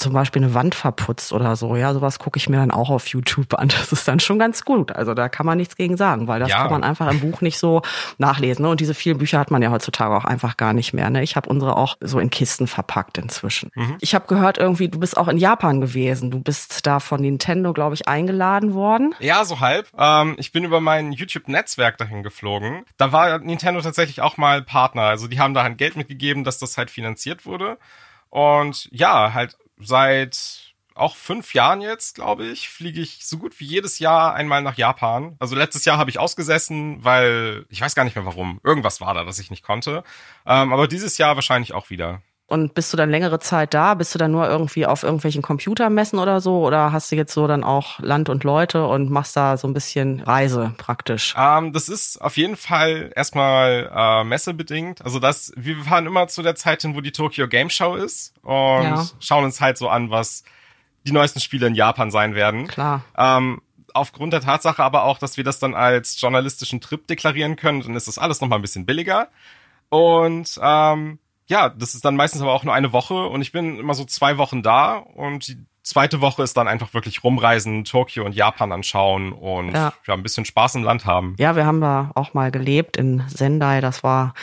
zum 0.02 0.14
Beispiel 0.14 0.44
eine 0.44 0.54
Wand 0.54 0.76
verputzt 0.76 1.32
oder 1.32 1.56
so, 1.56 1.76
ja, 1.76 1.94
sowas 1.94 2.20
gucke 2.20 2.38
ich 2.38 2.50
mir 2.50 2.58
dann 2.58 2.72
auch 2.72 2.90
auf 2.90 3.08
YouTube 3.08 3.54
an. 3.54 3.70
Das 3.70 3.92
ist 3.92 4.08
dann 4.08 4.20
schon 4.20 4.40
ganz 4.40 4.66
gut. 4.66 4.92
Also 4.92 5.14
da 5.14 5.30
kann 5.30 5.46
man 5.46 5.58
nichts 5.58 5.76
gegen 5.76 5.96
sagen, 5.96 6.28
weil 6.28 6.40
das 6.40 6.50
ja. 6.50 6.58
kann 6.58 6.72
man 6.72 6.84
einfach 6.84 7.10
im 7.12 7.20
Buch 7.20 7.42
nicht 7.42 7.58
so 7.58 7.82
nachlesen. 8.18 8.64
Ne? 8.64 8.70
Und 8.70 8.80
diese 8.80 8.94
vielen 8.94 9.18
Bücher 9.20 9.40
hat 9.40 9.52
man 9.52 9.62
ja 9.62 9.72
heutzutage 9.72 10.16
auch 10.16 10.26
einfach 10.26 10.58
gar 10.58 10.74
nicht 10.74 10.94
mehr. 10.94 11.10
Ne? 11.10 11.24
Ich 11.24 11.36
habe 11.36 11.50
unsere 11.50 11.78
auch 11.78 11.98
so 12.02 12.20
in 12.20 12.30
Kisten 12.30 12.68
verpackt 12.68 13.18
inzwischen. 13.18 13.72
Mhm. 13.76 13.98
Ich 14.02 14.16
habe 14.16 14.28
gehört, 14.28 14.58
irgendwie, 14.58 14.90
du 14.90 15.00
bist 15.00 15.18
auch 15.18 15.28
in 15.28 15.38
Japan 15.38 15.82
gewesen. 15.82 16.32
Du 16.32 16.40
bist 16.40 16.86
da 16.86 17.00
von 17.00 17.22
Nintendo, 17.22 17.74
glaube 17.74 17.96
ich, 17.96 18.08
eingeladen 18.08 18.74
worden. 18.74 19.16
Ja, 19.20 19.46
so 19.46 19.60
halb. 19.60 19.88
Ähm, 19.98 20.36
ich 20.38 20.52
bin 20.52 20.64
über 20.64 20.82
mein 20.82 21.12
YouTube-Netzwerk 21.12 21.98
dahin 21.98 22.24
geflogen. 22.24 22.84
Da 22.98 23.12
war 23.12 23.40
Nintendo 23.40 23.82
tatsächlich 23.82 24.22
auch 24.22 24.38
mal 24.38 24.62
Partner. 24.64 25.04
Also 25.04 25.28
die 25.28 25.40
haben 25.40 25.54
da 25.54 25.64
halt 25.64 25.78
Geld 25.78 25.96
mitgegeben, 25.96 26.44
dass 26.44 26.58
das 26.58 26.78
halt 26.78 26.90
finanziert 26.90 27.46
wurde. 27.46 27.78
Und 28.30 28.88
ja, 28.92 29.34
halt 29.34 29.58
seit 29.84 30.72
auch 30.94 31.16
fünf 31.16 31.54
Jahren 31.54 31.82
jetzt, 31.82 32.16
glaube 32.16 32.46
ich, 32.46 32.70
fliege 32.70 33.02
ich 33.02 33.26
so 33.26 33.38
gut 33.38 33.60
wie 33.60 33.66
jedes 33.66 34.00
Jahr 34.00 34.34
einmal 34.34 34.62
nach 34.62 34.78
Japan. 34.78 35.36
Also 35.40 35.56
letztes 35.56 35.86
Jahr 35.86 35.98
habe 35.98 36.10
ich 36.10 36.20
ausgesessen, 36.20 37.04
weil 37.04 37.66
ich 37.70 37.82
weiß 37.82 37.96
gar 37.96 38.04
nicht 38.04 38.16
mehr 38.16 38.26
warum. 38.26 38.60
Irgendwas 38.64 39.02
war 39.02 39.14
da, 39.14 39.24
das 39.24 39.40
ich 39.40 39.50
nicht 39.50 39.64
konnte. 39.64 40.04
Ähm, 40.46 40.74
aber 40.74 40.88
dieses 40.88 41.18
Jahr 41.18 41.36
wahrscheinlich 41.36 41.74
auch 41.74 41.90
wieder. 41.90 42.22
Und 42.52 42.74
bist 42.74 42.92
du 42.92 42.98
dann 42.98 43.10
längere 43.10 43.40
Zeit 43.40 43.74
da? 43.74 43.94
Bist 43.94 44.14
du 44.14 44.20
dann 44.20 44.34
nur 44.34 44.46
irgendwie 44.46 44.86
auf 44.86 45.04
irgendwelchen 45.04 45.42
Computermessen 45.42 46.20
oder 46.20 46.42
so? 46.42 46.68
Oder 46.68 46.92
hast 46.92 47.10
du 47.10 47.16
jetzt 47.16 47.34
so 47.34 47.48
dann 47.48 47.64
auch 47.64 47.98
Land 48.00 48.28
und 48.28 48.44
Leute 48.44 48.86
und 48.86 49.10
machst 49.10 49.38
da 49.38 49.56
so 49.56 49.70
ein 49.70 49.74
bisschen 49.74 50.20
Reise 50.20 50.74
praktisch? 50.78 51.34
Ähm, 51.38 51.72
das 51.72 51.88
ist 51.88 52.22
auf 52.22 52.36
jeden 52.36 52.58
Fall 52.58 53.14
erstmal 53.16 53.90
äh, 53.96 54.26
messebedingt. 54.26 55.02
Also 55.02 55.20
das, 55.20 55.54
wir 55.56 55.78
fahren 55.78 56.06
immer 56.06 56.28
zu 56.28 56.42
der 56.42 56.56
Zeit 56.56 56.82
hin, 56.82 56.94
wo 56.94 57.00
die 57.00 57.14
Tokyo 57.14 57.48
Game 57.48 57.70
Show 57.70 57.96
ist 57.96 58.34
und 58.42 58.84
ja. 58.84 59.06
schauen 59.22 59.46
uns 59.46 59.62
halt 59.62 59.78
so 59.78 59.88
an, 59.88 60.10
was 60.10 60.44
die 61.08 61.14
neuesten 61.14 61.40
Spiele 61.40 61.68
in 61.68 61.76
Japan 61.76 62.12
sein 62.12 62.36
werden. 62.36 62.68
Klar. 62.68 63.06
Ähm, 63.18 63.62
aufgrund 63.94 64.34
der 64.34 64.42
Tatsache 64.42 64.84
aber 64.84 65.06
auch, 65.06 65.20
dass 65.20 65.38
wir 65.38 65.46
das 65.46 65.60
dann 65.60 65.74
als 65.74 66.20
journalistischen 66.20 66.82
Trip 66.82 67.08
deklarieren 67.08 67.56
können, 67.56 67.82
dann 67.82 67.96
ist 67.96 68.10
das 68.10 68.18
alles 68.18 68.42
nochmal 68.42 68.60
ein 68.60 68.62
bisschen 68.62 68.86
billiger. 68.86 69.30
Und 69.88 70.60
ähm, 70.62 71.18
ja, 71.52 71.68
das 71.68 71.96
ist 71.96 72.06
dann 72.06 72.16
meistens 72.16 72.42
aber 72.42 72.54
auch 72.54 72.64
nur 72.64 72.74
eine 72.74 72.94
Woche 72.94 73.28
und 73.28 73.42
ich 73.42 73.52
bin 73.52 73.78
immer 73.78 73.94
so 73.94 74.06
zwei 74.06 74.38
Wochen 74.38 74.64
da 74.64 74.96
und 74.96 75.50
die 75.50 75.58
zweite 75.84 76.22
Woche 76.22 76.44
ist 76.44 76.56
dann 76.56 76.70
einfach 76.70 76.94
wirklich 76.94 77.26
rumreisen, 77.26 77.84
Tokio 77.84 78.24
und 78.24 78.34
Japan 78.34 78.72
anschauen 78.72 79.34
und 79.34 79.74
ja. 79.74 79.92
ja, 80.08 80.14
ein 80.14 80.24
bisschen 80.24 80.46
Spaß 80.46 80.76
im 80.76 80.84
Land 80.84 81.06
haben. 81.06 81.36
Ja, 81.40 81.58
wir 81.58 81.66
haben 81.66 81.82
da 81.82 82.12
auch 82.16 82.34
mal 82.34 82.52
gelebt 82.52 82.96
in 82.96 83.24
Sendai. 83.28 83.82
Das 83.82 84.02
war 84.02 84.34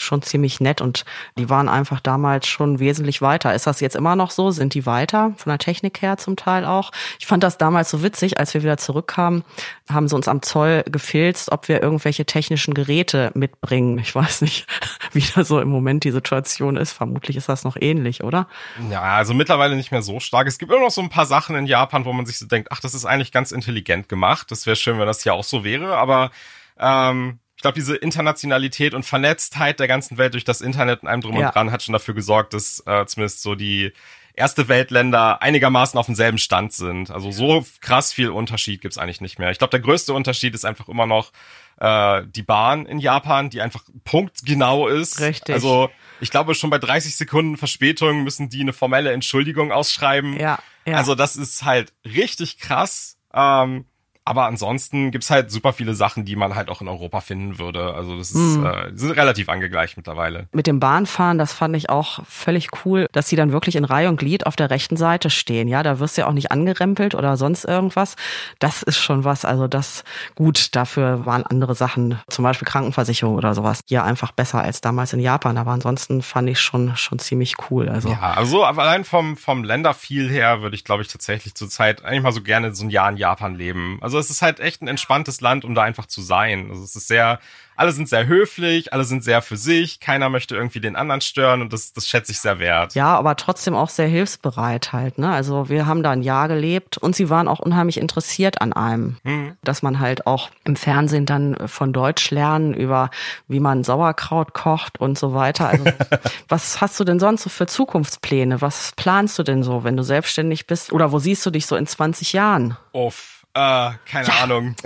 schon 0.00 0.22
ziemlich 0.22 0.60
nett 0.60 0.80
und 0.80 1.04
die 1.38 1.48
waren 1.48 1.68
einfach 1.68 2.00
damals 2.00 2.46
schon 2.46 2.78
wesentlich 2.78 3.22
weiter. 3.22 3.54
Ist 3.54 3.66
das 3.66 3.80
jetzt 3.80 3.96
immer 3.96 4.16
noch 4.16 4.30
so? 4.30 4.50
Sind 4.50 4.74
die 4.74 4.86
weiter 4.86 5.32
von 5.36 5.50
der 5.50 5.58
Technik 5.58 6.02
her 6.02 6.16
zum 6.16 6.36
Teil 6.36 6.64
auch? 6.64 6.90
Ich 7.18 7.26
fand 7.26 7.42
das 7.42 7.58
damals 7.58 7.90
so 7.90 8.02
witzig, 8.02 8.38
als 8.38 8.54
wir 8.54 8.62
wieder 8.62 8.76
zurückkamen, 8.76 9.44
haben 9.90 10.08
sie 10.08 10.16
uns 10.16 10.28
am 10.28 10.42
Zoll 10.42 10.84
gefilzt, 10.90 11.52
ob 11.52 11.68
wir 11.68 11.82
irgendwelche 11.82 12.24
technischen 12.24 12.74
Geräte 12.74 13.30
mitbringen. 13.34 13.98
Ich 13.98 14.14
weiß 14.14 14.42
nicht, 14.42 14.66
wie 15.12 15.24
da 15.34 15.44
so 15.44 15.60
im 15.60 15.68
Moment 15.68 16.04
die 16.04 16.10
Situation 16.10 16.76
ist. 16.76 16.92
Vermutlich 16.92 17.36
ist 17.36 17.48
das 17.48 17.64
noch 17.64 17.76
ähnlich, 17.80 18.24
oder? 18.24 18.48
Ja, 18.90 19.02
also 19.02 19.34
mittlerweile 19.34 19.76
nicht 19.76 19.90
mehr 19.90 20.02
so 20.02 20.20
stark. 20.20 20.46
Es 20.46 20.58
gibt 20.58 20.72
immer 20.72 20.80
noch 20.80 20.90
so 20.90 21.00
ein 21.00 21.10
paar 21.10 21.26
Sachen 21.26 21.56
in 21.56 21.66
Japan, 21.66 22.04
wo 22.04 22.12
man 22.12 22.26
sich 22.26 22.38
so 22.38 22.46
denkt, 22.46 22.68
ach, 22.72 22.80
das 22.80 22.94
ist 22.94 23.04
eigentlich 23.04 23.32
ganz 23.32 23.52
intelligent 23.52 24.08
gemacht. 24.08 24.50
Das 24.50 24.66
wäre 24.66 24.76
schön, 24.76 24.98
wenn 24.98 25.06
das 25.06 25.22
hier 25.22 25.34
auch 25.34 25.44
so 25.44 25.64
wäre, 25.64 25.96
aber 25.96 26.30
ähm, 26.78 27.38
ich 27.60 27.62
glaube, 27.62 27.74
diese 27.74 27.94
Internationalität 27.94 28.94
und 28.94 29.02
Vernetztheit 29.02 29.80
der 29.80 29.86
ganzen 29.86 30.16
Welt 30.16 30.32
durch 30.32 30.44
das 30.44 30.62
Internet 30.62 31.02
und 31.02 31.08
allem 31.08 31.20
drum 31.20 31.36
ja. 31.36 31.48
und 31.48 31.54
dran 31.54 31.70
hat 31.70 31.82
schon 31.82 31.92
dafür 31.92 32.14
gesorgt, 32.14 32.54
dass 32.54 32.82
äh, 32.86 33.04
zumindest 33.04 33.42
so 33.42 33.54
die 33.54 33.92
erste 34.32 34.68
Weltländer 34.68 35.42
einigermaßen 35.42 36.00
auf 36.00 36.06
demselben 36.06 36.38
Stand 36.38 36.72
sind. 36.72 37.10
Also 37.10 37.30
so 37.30 37.66
krass 37.82 38.14
viel 38.14 38.30
Unterschied 38.30 38.80
gibt's 38.80 38.96
eigentlich 38.96 39.20
nicht 39.20 39.38
mehr. 39.38 39.50
Ich 39.50 39.58
glaube, 39.58 39.72
der 39.72 39.80
größte 39.80 40.14
Unterschied 40.14 40.54
ist 40.54 40.64
einfach 40.64 40.88
immer 40.88 41.04
noch 41.04 41.32
äh, 41.80 42.22
die 42.34 42.42
Bahn 42.42 42.86
in 42.86 42.98
Japan, 42.98 43.50
die 43.50 43.60
einfach 43.60 43.84
punktgenau 44.04 44.88
ist. 44.88 45.20
Richtig. 45.20 45.54
Also 45.54 45.90
ich 46.22 46.30
glaube, 46.30 46.54
schon 46.54 46.70
bei 46.70 46.78
30 46.78 47.14
Sekunden 47.14 47.58
Verspätung 47.58 48.24
müssen 48.24 48.48
die 48.48 48.62
eine 48.62 48.72
formelle 48.72 49.12
Entschuldigung 49.12 49.70
ausschreiben. 49.70 50.40
Ja. 50.40 50.60
ja. 50.86 50.96
Also 50.96 51.14
das 51.14 51.36
ist 51.36 51.62
halt 51.62 51.92
richtig 52.06 52.56
krass. 52.56 53.18
Ähm, 53.34 53.84
aber 54.24 54.44
ansonsten 54.44 55.10
gibt's 55.10 55.30
halt 55.30 55.50
super 55.50 55.72
viele 55.72 55.94
Sachen, 55.94 56.24
die 56.24 56.36
man 56.36 56.54
halt 56.54 56.68
auch 56.68 56.80
in 56.80 56.88
Europa 56.88 57.20
finden 57.20 57.58
würde. 57.58 57.94
Also 57.94 58.18
das 58.18 58.30
ist, 58.30 58.58
mhm. 58.58 58.66
äh, 58.66 58.90
sind 58.94 59.12
relativ 59.12 59.48
angegleicht 59.48 59.96
mittlerweile. 59.96 60.46
Mit 60.52 60.66
dem 60.66 60.78
Bahnfahren, 60.78 61.38
das 61.38 61.52
fand 61.52 61.74
ich 61.74 61.88
auch 61.88 62.20
völlig 62.26 62.68
cool, 62.84 63.06
dass 63.12 63.28
sie 63.28 63.36
dann 63.36 63.50
wirklich 63.50 63.76
in 63.76 63.84
Reihe 63.84 64.08
und 64.08 64.18
Glied 64.18 64.46
auf 64.46 64.56
der 64.56 64.70
rechten 64.70 64.96
Seite 64.96 65.30
stehen. 65.30 65.68
Ja, 65.68 65.82
da 65.82 65.98
wirst 65.98 66.16
du 66.16 66.22
ja 66.22 66.28
auch 66.28 66.32
nicht 66.32 66.52
angerempelt 66.52 67.14
oder 67.14 67.36
sonst 67.36 67.64
irgendwas. 67.64 68.16
Das 68.58 68.82
ist 68.82 68.98
schon 68.98 69.24
was. 69.24 69.44
Also 69.44 69.68
das 69.68 70.04
gut. 70.34 70.76
Dafür 70.76 71.24
waren 71.24 71.44
andere 71.44 71.74
Sachen, 71.74 72.20
zum 72.28 72.42
Beispiel 72.42 72.68
Krankenversicherung 72.68 73.34
oder 73.34 73.54
sowas, 73.54 73.80
ja 73.88 74.04
einfach 74.04 74.32
besser 74.32 74.60
als 74.60 74.80
damals 74.80 75.12
in 75.12 75.20
Japan. 75.20 75.56
Aber 75.56 75.72
ansonsten 75.72 76.22
fand 76.22 76.48
ich 76.50 76.60
schon 76.60 76.94
schon 76.96 77.18
ziemlich 77.18 77.54
cool. 77.70 77.88
Also 77.88 78.10
ja, 78.10 78.34
also 78.34 78.64
allein 78.64 79.04
vom 79.04 79.36
vom 79.36 79.64
Länderfeel 79.64 80.28
her 80.28 80.60
würde 80.60 80.76
ich, 80.76 80.84
glaube 80.84 81.02
ich, 81.02 81.08
tatsächlich 81.08 81.54
zurzeit 81.54 82.04
eigentlich 82.04 82.22
mal 82.22 82.32
so 82.32 82.42
gerne 82.42 82.74
so 82.74 82.84
ein 82.84 82.90
Jahr 82.90 83.10
in 83.10 83.16
Japan 83.16 83.54
leben. 83.54 83.98
Also 84.02 84.09
es 84.18 84.30
ist 84.30 84.42
halt 84.42 84.60
echt 84.60 84.82
ein 84.82 84.88
entspanntes 84.88 85.40
Land, 85.40 85.64
um 85.64 85.74
da 85.74 85.82
einfach 85.82 86.06
zu 86.06 86.22
sein. 86.22 86.70
Also 86.70 86.84
es 86.84 86.96
ist 86.96 87.08
sehr, 87.08 87.38
alle 87.80 87.92
sind 87.92 88.10
sehr 88.10 88.26
höflich, 88.26 88.92
alle 88.92 89.04
sind 89.04 89.24
sehr 89.24 89.40
für 89.40 89.56
sich, 89.56 90.00
keiner 90.00 90.28
möchte 90.28 90.54
irgendwie 90.54 90.80
den 90.80 90.96
anderen 90.96 91.22
stören 91.22 91.62
und 91.62 91.72
das, 91.72 91.94
das 91.94 92.06
schätze 92.06 92.30
ich 92.30 92.38
sehr 92.38 92.58
wert. 92.58 92.94
Ja, 92.94 93.16
aber 93.16 93.36
trotzdem 93.36 93.74
auch 93.74 93.88
sehr 93.88 94.06
hilfsbereit 94.06 94.92
halt. 94.92 95.16
Ne? 95.16 95.30
Also 95.30 95.70
wir 95.70 95.86
haben 95.86 96.02
da 96.02 96.10
ein 96.10 96.20
Jahr 96.20 96.48
gelebt 96.48 96.98
und 96.98 97.16
sie 97.16 97.30
waren 97.30 97.48
auch 97.48 97.58
unheimlich 97.58 97.96
interessiert 97.96 98.60
an 98.60 98.74
einem, 98.74 99.16
mhm. 99.22 99.56
dass 99.64 99.82
man 99.82 99.98
halt 99.98 100.26
auch 100.26 100.50
im 100.64 100.76
Fernsehen 100.76 101.24
dann 101.24 101.56
von 101.68 101.94
Deutsch 101.94 102.30
lernen 102.30 102.74
über, 102.74 103.08
wie 103.48 103.60
man 103.60 103.82
Sauerkraut 103.82 104.52
kocht 104.52 105.00
und 105.00 105.18
so 105.18 105.32
weiter. 105.32 105.68
Also 105.68 105.84
was 106.48 106.82
hast 106.82 107.00
du 107.00 107.04
denn 107.04 107.18
sonst 107.18 107.44
so 107.44 107.48
für 107.48 107.66
Zukunftspläne? 107.66 108.60
Was 108.60 108.92
planst 108.94 109.38
du 109.38 109.42
denn 109.42 109.62
so, 109.62 109.84
wenn 109.84 109.96
du 109.96 110.02
selbstständig 110.02 110.66
bist? 110.66 110.92
Oder 110.92 111.12
wo 111.12 111.18
siehst 111.18 111.46
du 111.46 111.50
dich 111.50 111.64
so 111.64 111.76
in 111.76 111.86
20 111.86 112.34
Jahren? 112.34 112.76
Uff. 112.92 113.39
Äh, 113.54 113.90
keine 114.06 114.28
ja. 114.28 114.34
Ahnung. 114.42 114.76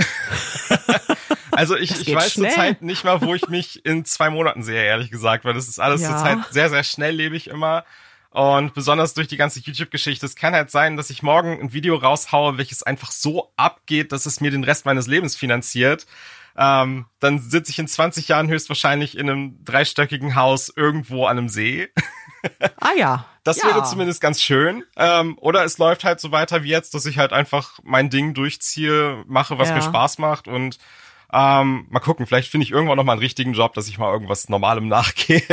also 1.50 1.76
ich, 1.76 2.00
ich 2.00 2.14
weiß 2.14 2.34
zurzeit 2.34 2.82
nicht 2.82 3.04
mal, 3.04 3.20
wo 3.20 3.34
ich 3.34 3.48
mich 3.48 3.84
in 3.84 4.04
zwei 4.04 4.30
Monaten 4.30 4.62
sehe, 4.62 4.82
ehrlich 4.82 5.10
gesagt, 5.10 5.44
weil 5.44 5.54
das 5.54 5.68
ist 5.68 5.78
alles 5.78 6.00
ja. 6.00 6.08
zurzeit 6.08 6.38
sehr, 6.50 6.70
sehr 6.70 6.84
schnelllebig 6.84 7.48
immer. 7.48 7.84
Und 8.30 8.74
besonders 8.74 9.14
durch 9.14 9.28
die 9.28 9.36
ganze 9.36 9.60
YouTube-Geschichte. 9.60 10.26
Es 10.26 10.34
kann 10.34 10.54
halt 10.54 10.68
sein, 10.70 10.96
dass 10.96 11.08
ich 11.08 11.22
morgen 11.22 11.60
ein 11.60 11.72
Video 11.72 11.94
raushaue, 11.94 12.58
welches 12.58 12.82
einfach 12.82 13.12
so 13.12 13.52
abgeht, 13.56 14.10
dass 14.10 14.26
es 14.26 14.40
mir 14.40 14.50
den 14.50 14.64
Rest 14.64 14.86
meines 14.86 15.06
Lebens 15.06 15.36
finanziert. 15.36 16.04
Ähm, 16.56 17.06
dann 17.20 17.38
sitze 17.38 17.70
ich 17.70 17.78
in 17.78 17.86
20 17.86 18.26
Jahren 18.26 18.48
höchstwahrscheinlich 18.48 19.16
in 19.16 19.30
einem 19.30 19.64
dreistöckigen 19.64 20.34
Haus 20.34 20.72
irgendwo 20.74 21.26
an 21.26 21.38
einem 21.38 21.48
See. 21.48 21.88
Ah 22.80 22.92
ja. 22.96 23.26
Das 23.44 23.58
ja. 23.58 23.68
wäre 23.68 23.84
zumindest 23.84 24.20
ganz 24.20 24.40
schön. 24.40 24.84
Ähm, 24.96 25.38
oder 25.38 25.64
es 25.64 25.78
läuft 25.78 26.02
halt 26.02 26.18
so 26.18 26.32
weiter 26.32 26.62
wie 26.64 26.70
jetzt, 26.70 26.94
dass 26.94 27.06
ich 27.06 27.18
halt 27.18 27.32
einfach 27.32 27.78
mein 27.82 28.10
Ding 28.10 28.34
durchziehe, 28.34 29.22
mache, 29.26 29.58
was 29.58 29.68
ja. 29.68 29.76
mir 29.76 29.82
Spaß 29.82 30.18
macht 30.18 30.48
und 30.48 30.78
ähm, 31.32 31.86
mal 31.90 32.00
gucken, 32.00 32.26
vielleicht 32.26 32.50
finde 32.50 32.64
ich 32.64 32.70
irgendwann 32.70 32.96
noch 32.96 33.04
mal 33.04 33.12
einen 33.12 33.20
richtigen 33.20 33.54
Job, 33.54 33.74
dass 33.74 33.88
ich 33.88 33.98
mal 33.98 34.12
irgendwas 34.12 34.48
Normalem 34.48 34.88
nachgehe. 34.88 35.42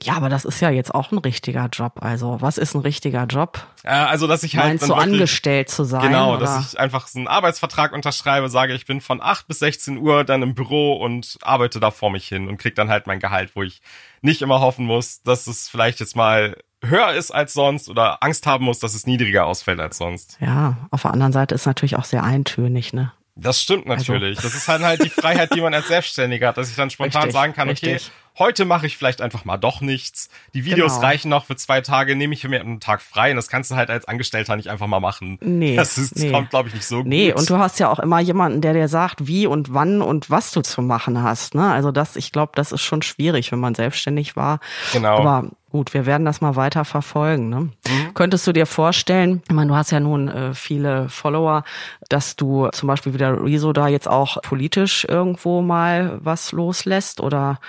Ja, 0.00 0.14
aber 0.14 0.28
das 0.28 0.44
ist 0.44 0.60
ja 0.60 0.70
jetzt 0.70 0.94
auch 0.94 1.10
ein 1.10 1.18
richtiger 1.18 1.66
Job. 1.72 1.94
Also, 2.02 2.40
was 2.40 2.56
ist 2.56 2.74
ein 2.76 2.82
richtiger 2.82 3.24
Job? 3.24 3.66
Äh, 3.82 3.88
also, 3.88 4.28
dass 4.28 4.44
ich 4.44 4.56
halt 4.56 4.68
Meinst 4.68 4.86
so 4.86 4.94
angestellt 4.94 5.70
zu 5.70 5.82
sein. 5.82 6.02
Genau, 6.02 6.34
oder? 6.34 6.42
dass 6.42 6.72
ich 6.72 6.78
einfach 6.78 7.08
so 7.08 7.18
einen 7.18 7.26
Arbeitsvertrag 7.26 7.92
unterschreibe, 7.92 8.48
sage, 8.48 8.74
ich 8.74 8.86
bin 8.86 9.00
von 9.00 9.20
8 9.20 9.48
bis 9.48 9.58
16 9.58 9.98
Uhr 9.98 10.22
dann 10.22 10.42
im 10.42 10.54
Büro 10.54 10.92
und 10.92 11.38
arbeite 11.42 11.80
da 11.80 11.90
vor 11.90 12.12
mich 12.12 12.28
hin 12.28 12.46
und 12.46 12.58
krieg 12.58 12.76
dann 12.76 12.90
halt 12.90 13.08
mein 13.08 13.18
Gehalt, 13.18 13.56
wo 13.56 13.64
ich 13.64 13.82
nicht 14.22 14.40
immer 14.40 14.60
hoffen 14.60 14.86
muss, 14.86 15.20
dass 15.22 15.48
es 15.48 15.68
vielleicht 15.68 15.98
jetzt 15.98 16.14
mal 16.14 16.56
höher 16.82 17.12
ist 17.12 17.30
als 17.30 17.52
sonst 17.52 17.88
oder 17.88 18.22
Angst 18.22 18.46
haben 18.46 18.64
muss, 18.64 18.78
dass 18.78 18.94
es 18.94 19.06
niedriger 19.06 19.46
ausfällt 19.46 19.80
als 19.80 19.98
sonst. 19.98 20.38
Ja, 20.40 20.76
auf 20.90 21.02
der 21.02 21.12
anderen 21.12 21.32
Seite 21.32 21.54
ist 21.54 21.66
natürlich 21.66 21.96
auch 21.96 22.04
sehr 22.04 22.22
eintönig, 22.22 22.92
ne? 22.92 23.12
Das 23.40 23.62
stimmt 23.62 23.88
also 23.88 24.12
natürlich. 24.12 24.38
Also. 24.38 24.48
Das 24.48 24.56
ist 24.56 24.66
halt 24.66 24.82
halt 24.82 25.04
die 25.04 25.10
Freiheit, 25.10 25.54
die 25.54 25.60
man 25.60 25.72
als 25.72 25.88
Selbstständiger 25.88 26.48
hat, 26.48 26.58
dass 26.58 26.70
ich 26.70 26.76
dann 26.76 26.90
spontan 26.90 27.22
richtig, 27.22 27.32
sagen 27.32 27.52
kann, 27.52 27.68
okay, 27.68 27.92
richtig. 27.92 28.12
heute 28.38 28.64
mache 28.64 28.86
ich 28.86 28.96
vielleicht 28.96 29.20
einfach 29.20 29.44
mal 29.44 29.56
doch 29.56 29.80
nichts. 29.80 30.28
Die 30.54 30.64
Videos 30.64 30.94
genau. 30.94 31.06
reichen 31.06 31.28
noch 31.28 31.46
für 31.46 31.54
zwei 31.54 31.80
Tage, 31.80 32.16
nehme 32.16 32.34
ich 32.34 32.42
mir 32.42 32.60
einen 32.60 32.80
Tag 32.80 33.00
frei 33.00 33.30
und 33.30 33.36
das 33.36 33.48
kannst 33.48 33.70
du 33.70 33.76
halt 33.76 33.90
als 33.90 34.06
Angestellter 34.06 34.56
nicht 34.56 34.70
einfach 34.70 34.88
mal 34.88 34.98
machen. 34.98 35.38
Nee. 35.40 35.76
Das, 35.76 35.98
ist, 35.98 36.16
das 36.16 36.22
nee. 36.24 36.32
kommt, 36.32 36.50
glaube 36.50 36.68
ich, 36.68 36.74
nicht 36.74 36.86
so 36.86 36.98
gut. 36.98 37.06
Nee, 37.06 37.32
und 37.32 37.48
du 37.48 37.58
hast 37.58 37.78
ja 37.78 37.88
auch 37.90 38.00
immer 38.00 38.18
jemanden, 38.18 38.60
der 38.60 38.72
dir 38.72 38.88
sagt, 38.88 39.28
wie 39.28 39.46
und 39.46 39.72
wann 39.72 40.02
und 40.02 40.30
was 40.30 40.50
du 40.50 40.60
zu 40.60 40.82
machen 40.82 41.22
hast. 41.22 41.54
Ne? 41.54 41.70
Also 41.70 41.92
das, 41.92 42.16
ich 42.16 42.32
glaube, 42.32 42.52
das 42.56 42.72
ist 42.72 42.82
schon 42.82 43.02
schwierig, 43.02 43.52
wenn 43.52 43.60
man 43.60 43.76
selbstständig 43.76 44.34
war. 44.34 44.58
Genau. 44.92 45.16
Aber 45.16 45.50
Gut, 45.70 45.92
wir 45.92 46.06
werden 46.06 46.24
das 46.24 46.40
mal 46.40 46.56
weiter 46.56 46.86
verfolgen. 46.86 47.50
Ne? 47.50 47.60
Mhm. 47.60 48.14
Könntest 48.14 48.46
du 48.46 48.52
dir 48.52 48.64
vorstellen, 48.64 49.42
ich 49.48 49.54
meine, 49.54 49.68
du 49.68 49.76
hast 49.76 49.90
ja 49.90 50.00
nun 50.00 50.28
äh, 50.28 50.54
viele 50.54 51.10
Follower, 51.10 51.62
dass 52.08 52.36
du 52.36 52.68
zum 52.68 52.86
Beispiel 52.86 53.12
wieder 53.12 53.44
Rezo 53.44 53.74
da 53.74 53.86
jetzt 53.86 54.08
auch 54.08 54.40
politisch 54.40 55.04
irgendwo 55.04 55.60
mal 55.60 56.18
was 56.22 56.52
loslässt 56.52 57.20
oder 57.20 57.60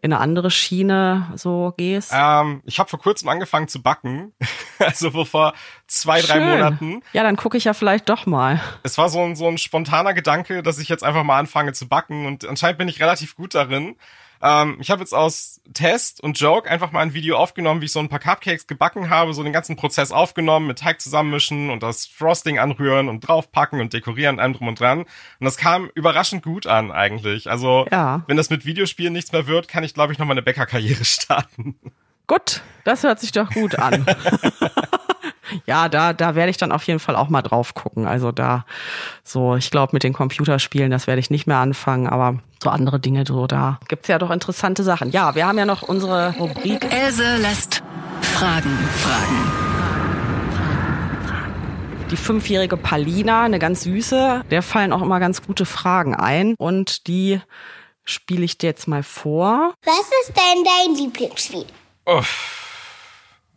in 0.00 0.12
eine 0.12 0.22
andere 0.22 0.52
Schiene 0.52 1.32
so 1.34 1.74
gehst? 1.76 2.12
Ähm, 2.14 2.62
ich 2.64 2.78
habe 2.78 2.88
vor 2.88 3.00
kurzem 3.00 3.28
angefangen 3.28 3.66
zu 3.66 3.82
backen, 3.82 4.32
also 4.78 5.24
vor 5.24 5.52
zwei, 5.88 6.20
Schön. 6.20 6.28
drei 6.28 6.40
Monaten. 6.40 7.02
Ja, 7.12 7.24
dann 7.24 7.34
gucke 7.34 7.56
ich 7.56 7.64
ja 7.64 7.74
vielleicht 7.74 8.08
doch 8.08 8.24
mal. 8.26 8.60
Es 8.84 8.98
war 8.98 9.08
so 9.08 9.20
ein, 9.20 9.34
so 9.34 9.48
ein 9.48 9.58
spontaner 9.58 10.14
Gedanke, 10.14 10.62
dass 10.62 10.78
ich 10.78 10.88
jetzt 10.88 11.02
einfach 11.02 11.24
mal 11.24 11.40
anfange 11.40 11.72
zu 11.72 11.88
backen 11.88 12.26
und 12.26 12.46
anscheinend 12.46 12.78
bin 12.78 12.86
ich 12.86 13.00
relativ 13.00 13.34
gut 13.34 13.56
darin. 13.56 13.96
Ähm, 14.42 14.78
ich 14.80 14.90
habe 14.90 15.00
jetzt 15.00 15.14
aus 15.14 15.60
Test 15.74 16.22
und 16.22 16.38
Joke 16.38 16.70
einfach 16.70 16.92
mal 16.92 17.00
ein 17.00 17.14
Video 17.14 17.36
aufgenommen, 17.36 17.80
wie 17.80 17.86
ich 17.86 17.92
so 17.92 18.00
ein 18.00 18.08
paar 18.08 18.18
Cupcakes 18.18 18.66
gebacken 18.66 19.10
habe, 19.10 19.34
so 19.34 19.42
den 19.42 19.52
ganzen 19.52 19.76
Prozess 19.76 20.12
aufgenommen, 20.12 20.66
mit 20.66 20.78
Teig 20.78 21.00
zusammenmischen 21.00 21.70
und 21.70 21.82
das 21.82 22.06
Frosting 22.06 22.58
anrühren 22.58 23.08
und 23.08 23.20
draufpacken 23.20 23.80
und 23.80 23.92
dekorieren, 23.92 24.40
allem 24.40 24.54
drum 24.54 24.68
und 24.68 24.80
dran. 24.80 25.00
Und 25.00 25.44
das 25.44 25.56
kam 25.56 25.90
überraschend 25.94 26.42
gut 26.42 26.66
an 26.66 26.92
eigentlich. 26.92 27.50
Also 27.50 27.86
ja. 27.90 28.22
wenn 28.26 28.36
das 28.36 28.50
mit 28.50 28.64
Videospielen 28.64 29.12
nichts 29.12 29.32
mehr 29.32 29.46
wird, 29.46 29.68
kann 29.68 29.84
ich 29.84 29.94
glaube 29.94 30.12
ich 30.12 30.18
noch 30.18 30.26
mal 30.26 30.32
eine 30.34 30.42
Bäckerkarriere 30.42 31.04
starten. 31.06 31.76
Gut, 32.26 32.62
das 32.84 33.04
hört 33.04 33.20
sich 33.20 33.32
doch 33.32 33.50
gut 33.50 33.78
an. 33.78 34.04
ja, 35.66 35.88
da, 35.88 36.12
da 36.12 36.34
werde 36.34 36.50
ich 36.50 36.56
dann 36.56 36.72
auf 36.72 36.82
jeden 36.84 37.00
Fall 37.00 37.16
auch 37.16 37.28
mal 37.28 37.42
drauf 37.42 37.74
gucken. 37.74 38.06
Also 38.06 38.32
da, 38.32 38.64
so, 39.24 39.56
ich 39.56 39.70
glaube, 39.70 39.90
mit 39.92 40.02
den 40.02 40.12
Computerspielen, 40.12 40.90
das 40.90 41.06
werde 41.06 41.20
ich 41.20 41.30
nicht 41.30 41.46
mehr 41.46 41.58
anfangen, 41.58 42.06
aber 42.06 42.38
so 42.62 42.70
andere 42.70 42.98
Dinge, 42.98 43.24
so, 43.26 43.46
da 43.46 43.78
gibt's 43.88 44.08
ja 44.08 44.18
doch 44.18 44.30
interessante 44.30 44.82
Sachen. 44.82 45.10
Ja, 45.10 45.34
wir 45.34 45.46
haben 45.46 45.58
ja 45.58 45.64
noch 45.64 45.82
unsere 45.82 46.34
Rubrik. 46.38 46.84
Else 46.92 47.36
lässt 47.36 47.82
Fragen 48.22 48.76
fragen. 49.02 49.68
Die 52.10 52.16
fünfjährige 52.16 52.76
Palina, 52.76 53.42
eine 53.42 53.58
ganz 53.58 53.82
süße, 53.82 54.42
der 54.50 54.62
fallen 54.62 54.92
auch 54.92 55.02
immer 55.02 55.20
ganz 55.20 55.42
gute 55.42 55.66
Fragen 55.66 56.14
ein 56.14 56.54
und 56.58 57.06
die 57.06 57.40
spiele 58.04 58.44
ich 58.44 58.56
dir 58.56 58.68
jetzt 58.68 58.88
mal 58.88 59.02
vor. 59.02 59.74
Was 59.84 60.10
ist 60.22 60.32
denn 60.34 60.64
dein 60.64 60.94
Lieblingsspiel? 60.96 61.66
Uff. 62.06 62.67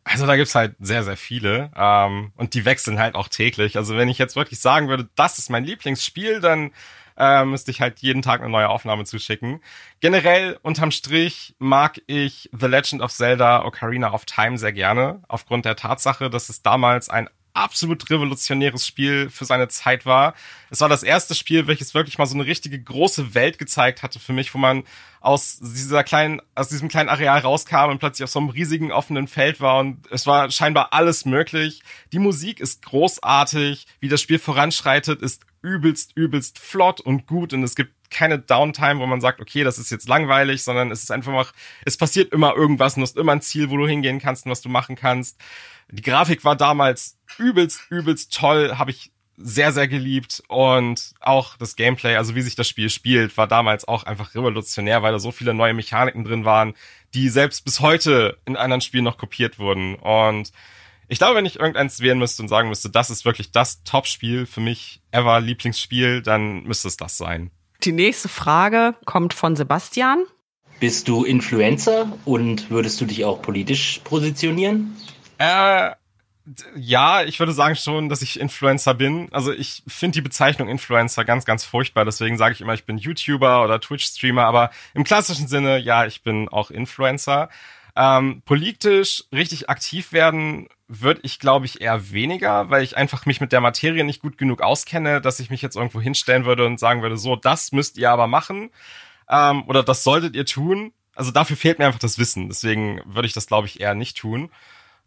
Also 0.03 0.25
da 0.25 0.35
gibt's 0.35 0.55
halt 0.55 0.75
sehr, 0.79 1.03
sehr 1.03 1.17
viele. 1.17 1.71
Ähm, 1.75 2.31
und 2.35 2.53
die 2.53 2.65
wechseln 2.65 2.99
halt 2.99 3.15
auch 3.15 3.27
täglich. 3.27 3.77
Also 3.77 3.95
wenn 3.97 4.09
ich 4.09 4.17
jetzt 4.17 4.35
wirklich 4.35 4.59
sagen 4.59 4.87
würde, 4.87 5.09
das 5.15 5.37
ist 5.37 5.49
mein 5.49 5.63
Lieblingsspiel, 5.63 6.39
dann 6.39 6.71
äh, 7.17 7.45
müsste 7.45 7.71
ich 7.71 7.81
halt 7.81 7.99
jeden 7.99 8.21
Tag 8.21 8.41
eine 8.41 8.49
neue 8.49 8.69
Aufnahme 8.69 9.05
zuschicken. 9.05 9.61
Generell, 9.99 10.57
unterm 10.63 10.91
Strich, 10.91 11.55
mag 11.59 12.01
ich 12.07 12.49
The 12.51 12.65
Legend 12.65 13.01
of 13.01 13.11
Zelda 13.11 13.63
Ocarina 13.63 14.11
of 14.13 14.25
Time 14.25 14.57
sehr 14.57 14.73
gerne. 14.73 15.21
Aufgrund 15.27 15.65
der 15.65 15.75
Tatsache, 15.75 16.29
dass 16.29 16.49
es 16.49 16.63
damals 16.63 17.09
ein 17.09 17.29
absolut 17.53 18.09
revolutionäres 18.09 18.85
Spiel 18.85 19.29
für 19.29 19.45
seine 19.45 19.67
Zeit 19.67 20.05
war. 20.05 20.33
Es 20.69 20.81
war 20.81 20.89
das 20.89 21.03
erste 21.03 21.35
Spiel, 21.35 21.67
welches 21.67 21.93
wirklich 21.93 22.17
mal 22.17 22.25
so 22.25 22.35
eine 22.35 22.45
richtige 22.45 22.81
große 22.81 23.33
Welt 23.33 23.57
gezeigt 23.57 24.03
hatte 24.03 24.19
für 24.19 24.33
mich, 24.33 24.53
wo 24.53 24.57
man 24.57 24.83
aus 25.19 25.59
dieser 25.61 26.03
kleinen, 26.03 26.41
aus 26.55 26.69
diesem 26.69 26.87
kleinen 26.87 27.09
Areal 27.09 27.39
rauskam 27.39 27.89
und 27.89 27.99
plötzlich 27.99 28.23
auf 28.23 28.31
so 28.31 28.39
einem 28.39 28.49
riesigen 28.49 28.91
offenen 28.91 29.27
Feld 29.27 29.61
war 29.61 29.79
und 29.79 30.07
es 30.11 30.25
war 30.25 30.49
scheinbar 30.49 30.93
alles 30.93 31.25
möglich. 31.25 31.83
Die 32.11 32.19
Musik 32.19 32.59
ist 32.59 32.81
großartig, 32.83 33.85
wie 33.99 34.09
das 34.09 34.21
Spiel 34.21 34.39
voranschreitet, 34.39 35.21
ist 35.21 35.43
übelst, 35.61 36.13
übelst 36.15 36.57
flott 36.57 37.01
und 37.01 37.27
gut 37.27 37.53
und 37.53 37.63
es 37.63 37.75
gibt 37.75 37.93
keine 38.11 38.37
Downtime, 38.37 38.99
wo 38.99 39.07
man 39.07 39.21
sagt, 39.21 39.39
okay, 39.39 39.63
das 39.63 39.79
ist 39.79 39.89
jetzt 39.89 40.07
langweilig, 40.07 40.63
sondern 40.63 40.91
es 40.91 41.01
ist 41.01 41.11
einfach, 41.11 41.53
es 41.85 41.97
passiert 41.97 42.33
immer 42.33 42.55
irgendwas 42.55 42.95
und 42.95 43.01
du 43.01 43.03
hast 43.03 43.17
immer 43.17 43.31
ein 43.31 43.41
Ziel, 43.41 43.69
wo 43.69 43.77
du 43.77 43.87
hingehen 43.87 44.19
kannst 44.19 44.45
und 44.45 44.51
was 44.51 44.61
du 44.61 44.69
machen 44.69 44.95
kannst. 44.95 45.39
Die 45.91 46.01
Grafik 46.01 46.43
war 46.43 46.55
damals 46.55 47.17
übelst, 47.37 47.81
übelst 47.89 48.33
toll, 48.33 48.77
habe 48.77 48.91
ich 48.91 49.11
sehr, 49.37 49.71
sehr 49.71 49.87
geliebt 49.87 50.43
und 50.47 51.13
auch 51.19 51.57
das 51.57 51.75
Gameplay, 51.75 52.15
also 52.15 52.35
wie 52.35 52.41
sich 52.41 52.55
das 52.55 52.67
Spiel 52.67 52.89
spielt, 52.89 53.35
war 53.37 53.47
damals 53.47 53.87
auch 53.87 54.03
einfach 54.03 54.35
revolutionär, 54.35 55.01
weil 55.01 55.13
da 55.13 55.19
so 55.19 55.31
viele 55.31 55.53
neue 55.53 55.73
Mechaniken 55.73 56.23
drin 56.23 56.45
waren, 56.45 56.75
die 57.13 57.27
selbst 57.29 57.65
bis 57.65 57.79
heute 57.79 58.37
in 58.45 58.55
anderen 58.55 58.81
Spielen 58.81 59.03
noch 59.03 59.17
kopiert 59.17 59.57
wurden 59.57 59.95
und 59.95 60.51
ich 61.11 61.17
glaube, 61.17 61.35
wenn 61.35 61.45
ich 61.45 61.59
irgendeins 61.59 61.99
wählen 61.99 62.19
müsste 62.19 62.41
und 62.41 62.47
sagen 62.47 62.69
müsste, 62.69 62.89
das 62.89 63.09
ist 63.09 63.25
wirklich 63.25 63.51
das 63.51 63.83
Top-Spiel 63.83 64.45
für 64.45 64.61
mich 64.61 65.01
ever 65.11 65.41
Lieblingsspiel, 65.41 66.21
dann 66.21 66.63
müsste 66.63 66.87
es 66.87 66.95
das 66.95 67.17
sein. 67.17 67.51
Die 67.83 67.91
nächste 67.91 68.29
Frage 68.29 68.95
kommt 69.03 69.33
von 69.33 69.57
Sebastian. 69.57 70.23
Bist 70.79 71.09
du 71.09 71.25
Influencer 71.25 72.17
und 72.23 72.69
würdest 72.69 73.01
du 73.01 73.05
dich 73.05 73.25
auch 73.25 73.41
politisch 73.41 73.99
positionieren? 74.05 74.95
Äh, 75.41 75.95
ja, 76.75 77.23
ich 77.23 77.39
würde 77.39 77.51
sagen 77.51 77.75
schon, 77.75 78.09
dass 78.09 78.21
ich 78.21 78.39
Influencer 78.39 78.93
bin. 78.93 79.27
Also 79.31 79.51
ich 79.51 79.81
finde 79.87 80.15
die 80.15 80.21
Bezeichnung 80.21 80.69
Influencer 80.69 81.25
ganz, 81.25 81.45
ganz 81.45 81.65
furchtbar. 81.65 82.05
Deswegen 82.05 82.37
sage 82.37 82.53
ich 82.53 82.61
immer, 82.61 82.75
ich 82.75 82.85
bin 82.85 82.99
YouTuber 82.99 83.63
oder 83.63 83.79
Twitch-Streamer. 83.79 84.45
Aber 84.45 84.69
im 84.93 85.03
klassischen 85.03 85.47
Sinne, 85.47 85.79
ja, 85.79 86.05
ich 86.05 86.21
bin 86.21 86.47
auch 86.49 86.69
Influencer. 86.69 87.49
Ähm, 87.95 88.43
politisch 88.45 89.23
richtig 89.33 89.69
aktiv 89.69 90.13
werden 90.13 90.67
würde 90.87 91.21
ich, 91.23 91.39
glaube 91.39 91.65
ich, 91.65 91.81
eher 91.81 92.11
weniger, 92.11 92.69
weil 92.69 92.83
ich 92.83 92.95
einfach 92.95 93.25
mich 93.25 93.41
mit 93.41 93.51
der 93.51 93.61
Materie 93.61 94.03
nicht 94.03 94.21
gut 94.21 94.37
genug 94.37 94.61
auskenne, 94.61 95.21
dass 95.21 95.39
ich 95.39 95.49
mich 95.49 95.61
jetzt 95.61 95.75
irgendwo 95.75 96.01
hinstellen 96.01 96.45
würde 96.45 96.65
und 96.65 96.79
sagen 96.79 97.01
würde, 97.01 97.17
so, 97.17 97.35
das 97.35 97.71
müsst 97.71 97.97
ihr 97.97 98.11
aber 98.11 98.27
machen 98.27 98.69
ähm, 99.29 99.63
oder 99.67 99.83
das 99.83 100.03
solltet 100.03 100.35
ihr 100.35 100.45
tun. 100.45 100.93
Also 101.15 101.31
dafür 101.31 101.57
fehlt 101.57 101.79
mir 101.79 101.87
einfach 101.87 101.99
das 101.99 102.17
Wissen. 102.17 102.47
Deswegen 102.47 103.01
würde 103.05 103.27
ich 103.27 103.33
das, 103.33 103.47
glaube 103.47 103.67
ich, 103.67 103.79
eher 103.81 103.95
nicht 103.95 104.17
tun. 104.17 104.51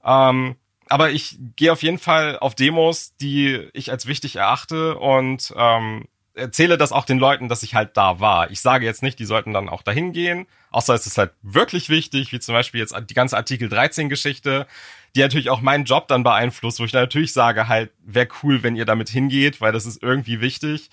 Ähm, 0.04 0.56
aber 0.88 1.10
ich 1.10 1.38
gehe 1.56 1.72
auf 1.72 1.82
jeden 1.82 1.98
Fall 1.98 2.38
auf 2.38 2.54
Demos, 2.54 3.16
die 3.16 3.68
ich 3.72 3.90
als 3.90 4.06
wichtig 4.06 4.36
erachte 4.36 4.96
und 4.98 5.52
ähm, 5.56 6.06
erzähle 6.34 6.76
das 6.76 6.92
auch 6.92 7.04
den 7.04 7.18
Leuten, 7.18 7.48
dass 7.48 7.62
ich 7.62 7.74
halt 7.74 7.96
da 7.96 8.20
war. 8.20 8.50
Ich 8.50 8.60
sage 8.60 8.84
jetzt 8.84 9.02
nicht, 9.02 9.18
die 9.18 9.24
sollten 9.24 9.52
dann 9.52 9.68
auch 9.68 9.82
dahin 9.82 10.12
gehen, 10.12 10.46
außer 10.70 10.94
es 10.94 11.06
ist 11.06 11.16
halt 11.16 11.32
wirklich 11.42 11.88
wichtig, 11.88 12.32
wie 12.32 12.40
zum 12.40 12.54
Beispiel 12.54 12.80
jetzt 12.80 12.94
die 13.08 13.14
ganze 13.14 13.36
Artikel 13.36 13.68
13 13.68 14.08
Geschichte, 14.08 14.66
die 15.14 15.20
natürlich 15.20 15.50
auch 15.50 15.60
meinen 15.60 15.84
Job 15.84 16.08
dann 16.08 16.24
beeinflusst, 16.24 16.80
wo 16.80 16.84
ich 16.84 16.92
natürlich 16.92 17.32
sage 17.32 17.68
halt, 17.68 17.92
wäre 18.04 18.28
cool, 18.42 18.62
wenn 18.62 18.76
ihr 18.76 18.84
damit 18.84 19.08
hingeht, 19.08 19.60
weil 19.60 19.72
das 19.72 19.86
ist 19.86 20.02
irgendwie 20.02 20.40
wichtig. 20.40 20.90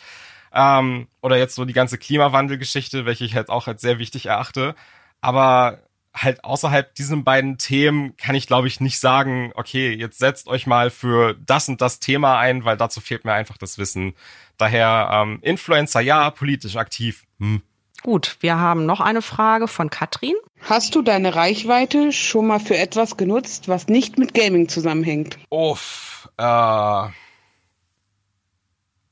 Ähm, 0.53 1.07
oder 1.21 1.37
jetzt 1.37 1.55
so 1.55 1.65
die 1.65 1.73
ganze 1.73 1.97
Klimawandelgeschichte, 1.97 3.05
welche 3.05 3.25
ich 3.25 3.35
halt 3.35 3.49
auch 3.49 3.67
als 3.67 3.81
sehr 3.81 3.99
wichtig 3.99 4.27
erachte. 4.27 4.75
Aber 5.21 5.79
halt 6.13 6.43
außerhalb 6.43 6.93
diesen 6.95 7.23
beiden 7.23 7.57
Themen 7.57 8.15
kann 8.17 8.35
ich, 8.35 8.47
glaube 8.47 8.67
ich, 8.67 8.81
nicht 8.81 8.99
sagen, 8.99 9.51
okay, 9.55 9.93
jetzt 9.93 10.19
setzt 10.19 10.47
euch 10.47 10.67
mal 10.67 10.89
für 10.89 11.35
das 11.35 11.69
und 11.69 11.81
das 11.81 11.99
Thema 11.99 12.37
ein, 12.37 12.65
weil 12.65 12.77
dazu 12.77 12.99
fehlt 12.99 13.25
mir 13.25 13.33
einfach 13.33 13.57
das 13.57 13.77
Wissen. 13.77 14.13
Daher 14.57 15.09
ähm, 15.11 15.39
Influencer 15.41 16.01
ja, 16.01 16.29
politisch 16.29 16.75
aktiv. 16.75 17.25
Hm. 17.39 17.61
Gut, 18.03 18.37
wir 18.39 18.57
haben 18.57 18.85
noch 18.85 18.99
eine 18.99 19.21
Frage 19.21 19.67
von 19.67 19.89
Katrin. 19.89 20.33
Hast 20.61 20.95
du 20.95 21.01
deine 21.01 21.35
Reichweite 21.35 22.11
schon 22.11 22.47
mal 22.47 22.59
für 22.59 22.77
etwas 22.77 23.15
genutzt, 23.15 23.67
was 23.67 23.87
nicht 23.87 24.17
mit 24.17 24.33
Gaming 24.33 24.67
zusammenhängt? 24.67 25.37
Uff, 25.49 26.29
äh, 26.37 27.07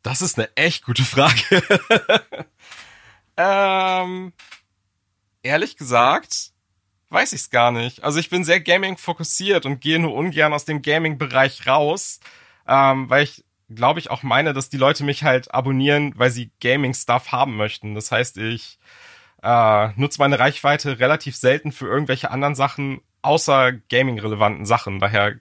das 0.02 0.22
ist 0.22 0.38
eine 0.38 0.50
echt 0.56 0.86
gute 0.86 1.04
Frage. 1.04 1.64
ähm, 3.38 4.34
ehrlich 5.44 5.78
gesagt, 5.78 6.52
weiß 7.10 7.34
ich 7.34 7.42
es 7.42 7.50
gar 7.50 7.72
nicht. 7.72 8.04
Also 8.04 8.20
ich 8.20 8.30
bin 8.30 8.44
sehr 8.44 8.60
Gaming 8.60 8.98
fokussiert 8.98 9.66
und 9.66 9.82
gehe 9.82 10.00
nur 10.00 10.14
ungern 10.14 10.54
aus 10.54 10.66
dem 10.66 10.82
Gaming-Bereich 10.82 11.68
raus, 11.68 12.20
ähm, 12.68 13.10
weil 13.10 13.24
ich 13.24 13.44
glaube 13.70 14.00
ich 14.00 14.10
auch 14.10 14.24
meine, 14.24 14.54
dass 14.54 14.70
die 14.70 14.78
Leute 14.78 15.04
mich 15.04 15.24
halt 15.24 15.54
abonnieren, 15.54 16.14
weil 16.16 16.32
sie 16.32 16.52
Gaming-Stuff 16.62 17.32
haben 17.32 17.56
möchten. 17.56 17.96
Das 17.96 18.12
heißt, 18.12 18.38
ich 18.38 18.80
äh, 19.44 19.90
nutze 19.96 20.20
meine 20.20 20.40
Reichweite 20.40 21.00
relativ 21.00 21.36
selten 21.36 21.72
für 21.72 21.88
irgendwelche 21.88 22.32
anderen 22.32 22.56
Sachen, 22.56 23.02
außer 23.22 23.74
Gaming-relevanten 23.90 24.66
Sachen. 24.66 25.00
Daher 25.00 25.36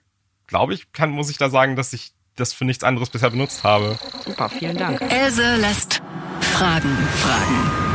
glaube 0.47 0.73
ich, 0.73 0.91
kann, 0.91 1.11
muss 1.11 1.29
ich 1.29 1.37
da 1.37 1.49
sagen, 1.49 1.75
dass 1.75 1.93
ich 1.93 2.13
das 2.35 2.53
für 2.53 2.65
nichts 2.65 2.83
anderes 2.83 3.09
bisher 3.09 3.29
benutzt 3.29 3.63
habe. 3.63 3.99
Super, 4.23 4.49
vielen 4.49 4.77
Dank. 4.77 5.01
Else 5.01 5.55
lässt 5.57 6.01
Fragen 6.41 6.95
fragen. 7.17 7.88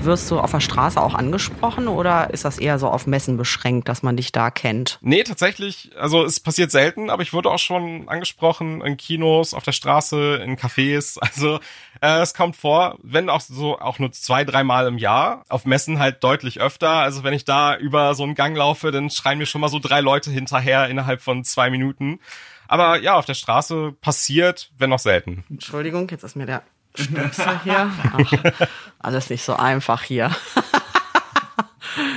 Wirst 0.00 0.30
du 0.30 0.38
auf 0.38 0.52
der 0.52 0.60
Straße 0.60 1.00
auch 1.00 1.14
angesprochen 1.14 1.88
oder 1.88 2.30
ist 2.30 2.44
das 2.44 2.58
eher 2.58 2.78
so 2.78 2.88
auf 2.88 3.06
Messen 3.06 3.36
beschränkt, 3.36 3.88
dass 3.88 4.02
man 4.02 4.16
dich 4.16 4.32
da 4.32 4.50
kennt? 4.50 4.98
Nee, 5.02 5.22
tatsächlich, 5.24 5.90
also 5.98 6.24
es 6.24 6.40
passiert 6.40 6.70
selten, 6.70 7.10
aber 7.10 7.22
ich 7.22 7.32
wurde 7.32 7.50
auch 7.50 7.58
schon 7.58 8.08
angesprochen 8.08 8.80
in 8.80 8.96
Kinos, 8.96 9.54
auf 9.54 9.64
der 9.64 9.72
Straße, 9.72 10.36
in 10.36 10.56
Cafés. 10.56 11.18
Also 11.38 11.60
äh, 12.00 12.20
es 12.20 12.32
kommt 12.32 12.56
vor, 12.56 12.98
wenn 13.02 13.28
auch 13.28 13.40
so 13.40 13.78
auch 13.78 13.98
nur 13.98 14.12
zwei, 14.12 14.44
dreimal 14.44 14.86
im 14.86 14.98
Jahr. 14.98 15.44
Auf 15.48 15.66
Messen 15.66 15.98
halt 15.98 16.24
deutlich 16.24 16.60
öfter. 16.60 16.90
Also 16.90 17.22
wenn 17.22 17.34
ich 17.34 17.44
da 17.44 17.76
über 17.76 18.14
so 18.14 18.22
einen 18.22 18.34
Gang 18.34 18.56
laufe, 18.56 18.90
dann 18.90 19.10
schreien 19.10 19.38
mir 19.38 19.46
schon 19.46 19.60
mal 19.60 19.68
so 19.68 19.78
drei 19.78 20.00
Leute 20.00 20.30
hinterher 20.30 20.88
innerhalb 20.88 21.20
von 21.20 21.44
zwei 21.44 21.70
Minuten. 21.70 22.18
Aber 22.66 23.00
ja, 23.00 23.14
auf 23.14 23.24
der 23.24 23.34
Straße 23.34 23.92
passiert, 24.00 24.70
wenn 24.78 24.90
noch 24.90 24.98
selten. 24.98 25.44
Entschuldigung, 25.50 26.08
jetzt 26.10 26.22
ist 26.22 26.36
mir 26.36 26.46
der 26.46 26.62
Stöpsel 26.98 27.60
hier. 27.64 27.90
Ach, 28.12 28.66
alles 28.98 29.30
nicht 29.30 29.44
so 29.44 29.54
einfach 29.54 30.02
hier. 30.02 30.30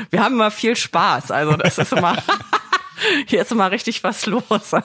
Wir 0.10 0.24
haben 0.24 0.36
immer 0.36 0.52
viel 0.52 0.76
Spaß, 0.76 1.32
also 1.32 1.56
das 1.56 1.78
ist 1.78 1.94
immer. 1.94 2.18
Hier 3.26 3.42
ist 3.42 3.52
immer 3.52 3.72
richtig 3.72 4.04
was 4.04 4.26
los. 4.28 4.76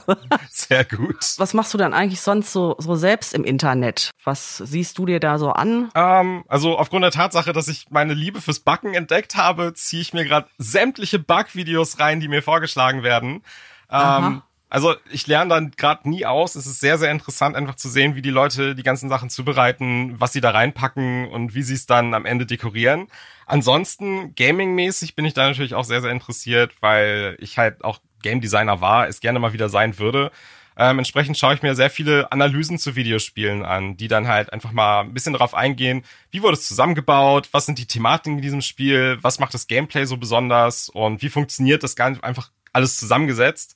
Sehr 0.49 0.85
gut. 0.85 1.19
Was 1.37 1.55
machst 1.55 1.75
du 1.75 1.79
dann 1.79 1.93
eigentlich 1.93 2.21
sonst 2.21 2.53
so, 2.53 2.75
so 2.79 2.95
selbst 2.95 3.35
im 3.35 3.45
Internet? 3.45 4.11
Was 4.25 4.57
siehst 4.57 4.97
du 4.99 5.07
dir 5.07 5.21
da 5.21 5.39
so 5.39 5.51
an? 5.51 5.91
Ähm, 5.95 6.45
also 6.49 6.79
aufgrund 6.79 7.05
der 7.05 7.11
Tatsache, 7.11 7.53
dass 7.53 7.69
ich 7.69 7.87
meine 7.91 8.15
Liebe 8.15 8.41
fürs 8.41 8.61
Backen 8.61 8.95
entdeckt 8.95 9.37
habe, 9.37 9.75
ziehe 9.75 10.01
ich 10.01 10.15
mir 10.15 10.25
gerade 10.25 10.49
sämtliche 10.59 11.19
Backvideos 11.19 11.99
rein, 11.99 12.21
die 12.21 12.29
mir 12.29 12.43
vorgeschlagen 12.43 13.03
werden. 13.03 13.43
Ähm, 13.91 14.43
also 14.69 14.95
ich 15.11 15.27
lerne 15.27 15.51
dann 15.51 15.71
gerade 15.73 16.09
nie 16.09 16.27
aus. 16.27 16.57
Es 16.57 16.67
ist 16.67 16.81
sehr, 16.81 16.99
sehr 16.99 17.11
interessant, 17.11 17.55
einfach 17.57 17.77
zu 17.77 17.89
sehen, 17.89 18.17
wie 18.17 18.23
die 18.23 18.31
Leute 18.31 18.75
die 18.75 18.83
ganzen 18.83 19.09
Sachen 19.09 19.31
zubereiten, 19.31 20.21
was 20.21 20.33
sie 20.33 20.41
da 20.41 20.51
reinpacken 20.51 21.29
und 21.29 21.55
wie 21.55 21.63
sie 21.63 21.75
es 21.75 21.87
dann 21.87 22.15
am 22.15 22.27
Ende 22.27 22.47
dekorieren. 22.47 23.09
Ansonsten, 23.47 24.35
gaming-mäßig 24.35 25.15
bin 25.15 25.25
ich 25.25 25.35
da 25.35 25.47
natürlich 25.47 25.75
auch 25.75 25.85
sehr, 25.85 26.01
sehr 26.01 26.11
interessiert, 26.11 26.75
weil 26.81 27.37
ich 27.39 27.59
halt 27.59 27.85
auch 27.85 28.01
Game 28.23 28.41
Designer 28.41 28.81
war, 28.81 29.07
es 29.07 29.21
gerne 29.21 29.39
mal 29.39 29.53
wieder 29.53 29.69
sein 29.69 29.99
würde. 29.99 30.33
Ähm, 30.79 30.99
entsprechend 30.99 31.39
schaue 31.39 31.55
ich 31.55 31.63
mir 31.63 31.75
sehr 31.75 31.89
viele 31.89 32.31
Analysen 32.33 32.79
zu 32.79 32.97
Videospielen 32.97 33.65
an, 33.65 33.97
die 33.97 34.09
dann 34.09 34.29
halt 34.29 34.53
einfach 34.53 34.73
mal 34.73 35.01
ein 35.01 35.15
bisschen 35.15 35.33
darauf 35.33 35.55
eingehen, 35.55 36.03
wie 36.31 36.43
wurde 36.43 36.55
es 36.55 36.69
zusammengebaut, 36.69 37.49
was 37.53 37.65
sind 37.65 37.79
die 37.79 37.87
Thematiken 37.87 38.39
in 38.39 38.43
diesem 38.43 38.61
Spiel, 38.61 39.17
was 39.23 39.39
macht 39.39 39.55
das 39.55 39.69
Gameplay 39.69 40.05
so 40.05 40.19
besonders 40.19 40.91
und 40.91 41.23
wie 41.23 41.31
funktioniert 41.31 41.83
das 41.83 41.97
Ganze 41.97 42.23
einfach 42.23 42.51
alles 42.75 42.99
zusammengesetzt. 42.99 43.75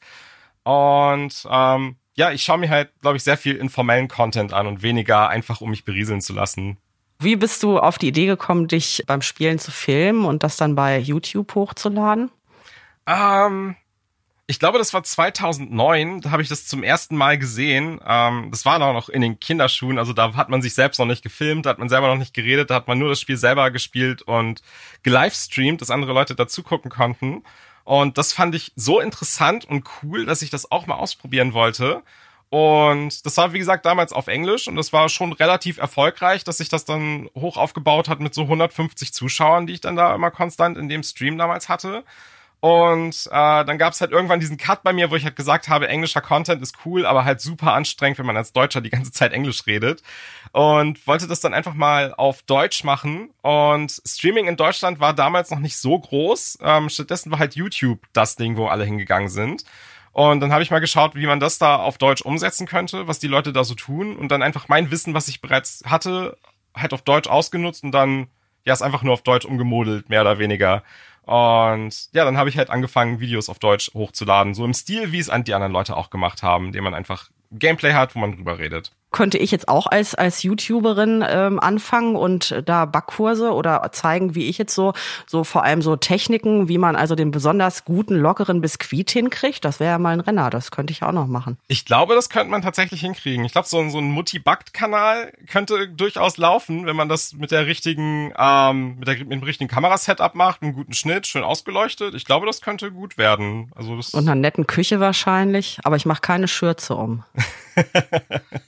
Und 0.70 1.46
ähm, 1.50 1.96
ja, 2.14 2.30
ich 2.30 2.42
schaue 2.42 2.58
mir 2.58 2.70
halt, 2.70 2.90
glaube 3.00 3.16
ich, 3.16 3.24
sehr 3.24 3.36
viel 3.36 3.56
informellen 3.56 4.06
Content 4.06 4.52
an 4.52 4.66
und 4.66 4.82
weniger 4.82 5.28
einfach, 5.28 5.60
um 5.60 5.70
mich 5.70 5.84
berieseln 5.84 6.20
zu 6.20 6.32
lassen. 6.32 6.76
Wie 7.18 7.36
bist 7.36 7.62
du 7.62 7.78
auf 7.78 7.98
die 7.98 8.08
Idee 8.08 8.26
gekommen, 8.26 8.68
dich 8.68 9.02
beim 9.06 9.20
Spielen 9.20 9.58
zu 9.58 9.70
filmen 9.70 10.24
und 10.24 10.42
das 10.42 10.56
dann 10.56 10.74
bei 10.74 10.98
YouTube 10.98 11.54
hochzuladen? 11.54 12.30
Ähm, 13.06 13.74
ich 14.46 14.58
glaube, 14.58 14.78
das 14.78 14.94
war 14.94 15.02
2009, 15.02 16.20
da 16.20 16.30
habe 16.30 16.42
ich 16.42 16.48
das 16.48 16.66
zum 16.66 16.82
ersten 16.82 17.16
Mal 17.16 17.36
gesehen. 17.36 18.00
Ähm, 18.06 18.48
das 18.50 18.64
war 18.64 18.78
noch 18.78 19.08
in 19.08 19.22
den 19.22 19.40
Kinderschuhen, 19.40 19.98
also 19.98 20.12
da 20.12 20.34
hat 20.34 20.48
man 20.50 20.62
sich 20.62 20.74
selbst 20.74 20.98
noch 20.98 21.06
nicht 21.06 21.22
gefilmt, 21.22 21.66
da 21.66 21.70
hat 21.70 21.78
man 21.78 21.88
selber 21.88 22.08
noch 22.08 22.18
nicht 22.18 22.34
geredet, 22.34 22.70
da 22.70 22.76
hat 22.76 22.88
man 22.88 22.98
nur 22.98 23.08
das 23.08 23.20
Spiel 23.20 23.36
selber 23.36 23.70
gespielt 23.70 24.22
und 24.22 24.62
gelivestreamt, 25.02 25.80
dass 25.80 25.90
andere 25.90 26.12
Leute 26.12 26.34
dazu 26.34 26.62
gucken 26.62 26.90
konnten. 26.90 27.42
Und 27.90 28.18
das 28.18 28.32
fand 28.32 28.54
ich 28.54 28.70
so 28.76 29.00
interessant 29.00 29.64
und 29.64 29.84
cool, 30.00 30.24
dass 30.24 30.42
ich 30.42 30.50
das 30.50 30.70
auch 30.70 30.86
mal 30.86 30.94
ausprobieren 30.94 31.54
wollte. 31.54 32.04
Und 32.48 33.26
das 33.26 33.36
war, 33.36 33.52
wie 33.52 33.58
gesagt, 33.58 33.84
damals 33.84 34.12
auf 34.12 34.28
Englisch 34.28 34.68
und 34.68 34.76
das 34.76 34.92
war 34.92 35.08
schon 35.08 35.32
relativ 35.32 35.78
erfolgreich, 35.78 36.44
dass 36.44 36.58
sich 36.58 36.68
das 36.68 36.84
dann 36.84 37.28
hoch 37.34 37.56
aufgebaut 37.56 38.08
hat 38.08 38.20
mit 38.20 38.32
so 38.32 38.42
150 38.42 39.12
Zuschauern, 39.12 39.66
die 39.66 39.72
ich 39.72 39.80
dann 39.80 39.96
da 39.96 40.14
immer 40.14 40.30
konstant 40.30 40.78
in 40.78 40.88
dem 40.88 41.02
Stream 41.02 41.36
damals 41.36 41.68
hatte. 41.68 42.04
Und 42.60 43.26
äh, 43.32 43.64
dann 43.64 43.78
gab 43.78 43.94
es 43.94 44.02
halt 44.02 44.10
irgendwann 44.10 44.38
diesen 44.38 44.58
Cut 44.58 44.82
bei 44.82 44.92
mir, 44.92 45.10
wo 45.10 45.16
ich 45.16 45.24
halt 45.24 45.36
gesagt 45.36 45.68
habe, 45.68 45.88
englischer 45.88 46.20
Content 46.20 46.60
ist 46.60 46.76
cool, 46.84 47.06
aber 47.06 47.24
halt 47.24 47.40
super 47.40 47.72
anstrengend, 47.72 48.18
wenn 48.18 48.26
man 48.26 48.36
als 48.36 48.52
Deutscher 48.52 48.82
die 48.82 48.90
ganze 48.90 49.12
Zeit 49.12 49.32
Englisch 49.32 49.66
redet. 49.66 50.02
Und 50.52 51.06
wollte 51.06 51.26
das 51.26 51.40
dann 51.40 51.54
einfach 51.54 51.72
mal 51.72 52.12
auf 52.14 52.42
Deutsch 52.42 52.84
machen. 52.84 53.30
Und 53.40 54.02
Streaming 54.04 54.46
in 54.46 54.56
Deutschland 54.56 55.00
war 55.00 55.14
damals 55.14 55.50
noch 55.50 55.58
nicht 55.58 55.78
so 55.78 55.98
groß. 55.98 56.58
Ähm, 56.62 56.90
stattdessen 56.90 57.30
war 57.30 57.38
halt 57.38 57.54
YouTube 57.54 58.00
das 58.12 58.36
Ding, 58.36 58.58
wo 58.58 58.66
alle 58.66 58.84
hingegangen 58.84 59.30
sind. 59.30 59.64
Und 60.12 60.40
dann 60.40 60.52
habe 60.52 60.62
ich 60.62 60.70
mal 60.70 60.80
geschaut, 60.80 61.14
wie 61.14 61.26
man 61.26 61.40
das 61.40 61.58
da 61.58 61.76
auf 61.76 61.96
Deutsch 61.96 62.20
umsetzen 62.20 62.66
könnte, 62.66 63.06
was 63.06 63.20
die 63.20 63.28
Leute 63.28 63.54
da 63.54 63.64
so 63.64 63.74
tun. 63.74 64.16
Und 64.16 64.28
dann 64.30 64.42
einfach 64.42 64.68
mein 64.68 64.90
Wissen, 64.90 65.14
was 65.14 65.28
ich 65.28 65.40
bereits 65.40 65.82
hatte, 65.86 66.36
halt 66.74 66.92
auf 66.92 67.02
Deutsch 67.02 67.28
ausgenutzt 67.28 67.84
und 67.84 67.92
dann 67.92 68.26
ja, 68.64 68.74
ist 68.74 68.82
einfach 68.82 69.02
nur 69.02 69.14
auf 69.14 69.22
Deutsch 69.22 69.46
umgemodelt, 69.46 70.08
mehr 70.10 70.20
oder 70.20 70.38
weniger. 70.38 70.82
Und 71.22 72.12
ja, 72.12 72.24
dann 72.24 72.36
habe 72.36 72.48
ich 72.48 72.58
halt 72.58 72.70
angefangen, 72.70 73.20
Videos 73.20 73.48
auf 73.48 73.58
Deutsch 73.58 73.92
hochzuladen. 73.94 74.54
So 74.54 74.64
im 74.64 74.74
Stil, 74.74 75.12
wie 75.12 75.18
es 75.18 75.30
die 75.44 75.54
anderen 75.54 75.72
Leute 75.72 75.96
auch 75.96 76.10
gemacht 76.10 76.42
haben, 76.42 76.66
indem 76.66 76.84
man 76.84 76.94
einfach 76.94 77.30
Gameplay 77.52 77.92
hat, 77.92 78.14
wo 78.14 78.18
man 78.18 78.36
drüber 78.36 78.58
redet 78.58 78.92
könnte 79.10 79.38
ich 79.38 79.50
jetzt 79.50 79.68
auch 79.68 79.86
als 79.86 80.14
als 80.14 80.42
YouTuberin 80.42 81.24
ähm, 81.28 81.60
anfangen 81.60 82.16
und 82.16 82.62
da 82.64 82.84
Backkurse 82.84 83.52
oder 83.52 83.90
zeigen, 83.92 84.34
wie 84.34 84.48
ich 84.48 84.58
jetzt 84.58 84.74
so 84.74 84.92
so 85.26 85.44
vor 85.44 85.64
allem 85.64 85.82
so 85.82 85.96
Techniken, 85.96 86.68
wie 86.68 86.78
man 86.78 86.96
also 86.96 87.14
den 87.14 87.30
besonders 87.30 87.84
guten 87.84 88.16
lockeren 88.16 88.60
Biskuit 88.60 89.10
hinkriegt. 89.10 89.64
Das 89.64 89.80
wäre 89.80 89.92
ja 89.92 89.98
mal 89.98 90.12
ein 90.12 90.20
Renner. 90.20 90.50
Das 90.50 90.70
könnte 90.70 90.92
ich 90.92 91.02
auch 91.02 91.12
noch 91.12 91.26
machen. 91.26 91.58
Ich 91.68 91.84
glaube, 91.84 92.14
das 92.14 92.28
könnte 92.28 92.50
man 92.50 92.62
tatsächlich 92.62 93.00
hinkriegen. 93.00 93.44
Ich 93.44 93.52
glaube, 93.52 93.68
so, 93.68 93.88
so 93.88 93.98
ein 93.98 94.10
Mutti-Backt-Kanal 94.10 95.32
könnte 95.48 95.88
durchaus 95.88 96.36
laufen, 96.36 96.86
wenn 96.86 96.96
man 96.96 97.08
das 97.08 97.34
mit 97.34 97.50
der 97.50 97.66
richtigen 97.66 98.32
ähm, 98.38 98.98
mit, 98.98 99.08
der, 99.08 99.18
mit 99.18 99.32
dem 99.32 99.42
richtigen 99.42 99.68
Kamerasetup 99.68 100.34
macht, 100.34 100.62
einen 100.62 100.72
guten 100.72 100.92
Schnitt, 100.92 101.26
schön 101.26 101.42
ausgeleuchtet. 101.42 102.14
Ich 102.14 102.24
glaube, 102.24 102.46
das 102.46 102.60
könnte 102.60 102.90
gut 102.90 103.18
werden. 103.18 103.72
Also 103.74 103.96
das 103.96 104.14
und 104.14 104.28
einer 104.28 104.34
netten 104.34 104.66
Küche 104.66 105.00
wahrscheinlich. 105.00 105.78
Aber 105.84 105.96
ich 105.96 106.06
mache 106.06 106.20
keine 106.20 106.48
Schürze 106.48 106.94
um. 106.94 107.24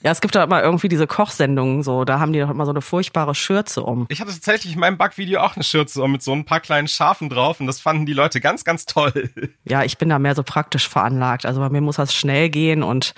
ja, 0.03 0.11
es 0.11 0.21
gibt 0.21 0.35
da 0.35 0.43
immer 0.43 0.61
irgendwie 0.63 0.89
diese 0.89 1.07
Kochsendungen 1.07 1.83
so, 1.83 2.05
da 2.05 2.19
haben 2.19 2.33
die 2.33 2.39
doch 2.39 2.49
immer 2.49 2.65
so 2.65 2.71
eine 2.71 2.81
furchtbare 2.81 3.35
Schürze 3.35 3.83
um. 3.83 4.05
Ich 4.09 4.21
hatte 4.21 4.31
tatsächlich 4.31 4.73
in 4.73 4.79
meinem 4.79 4.97
Backvideo 4.97 5.41
auch 5.41 5.55
eine 5.55 5.63
Schürze 5.63 6.01
um 6.01 6.11
mit 6.11 6.21
so 6.21 6.33
ein 6.33 6.45
paar 6.45 6.59
kleinen 6.59 6.87
Schafen 6.87 7.29
drauf 7.29 7.59
und 7.59 7.67
das 7.67 7.79
fanden 7.79 8.05
die 8.05 8.13
Leute 8.13 8.41
ganz, 8.41 8.63
ganz 8.63 8.85
toll. 8.85 9.29
Ja, 9.65 9.83
ich 9.83 9.97
bin 9.97 10.09
da 10.09 10.19
mehr 10.19 10.35
so 10.35 10.43
praktisch 10.43 10.87
veranlagt. 10.87 11.45
Also 11.45 11.59
bei 11.59 11.69
mir 11.69 11.81
muss 11.81 11.95
das 11.95 12.13
schnell 12.13 12.49
gehen 12.49 12.83
und 12.83 13.13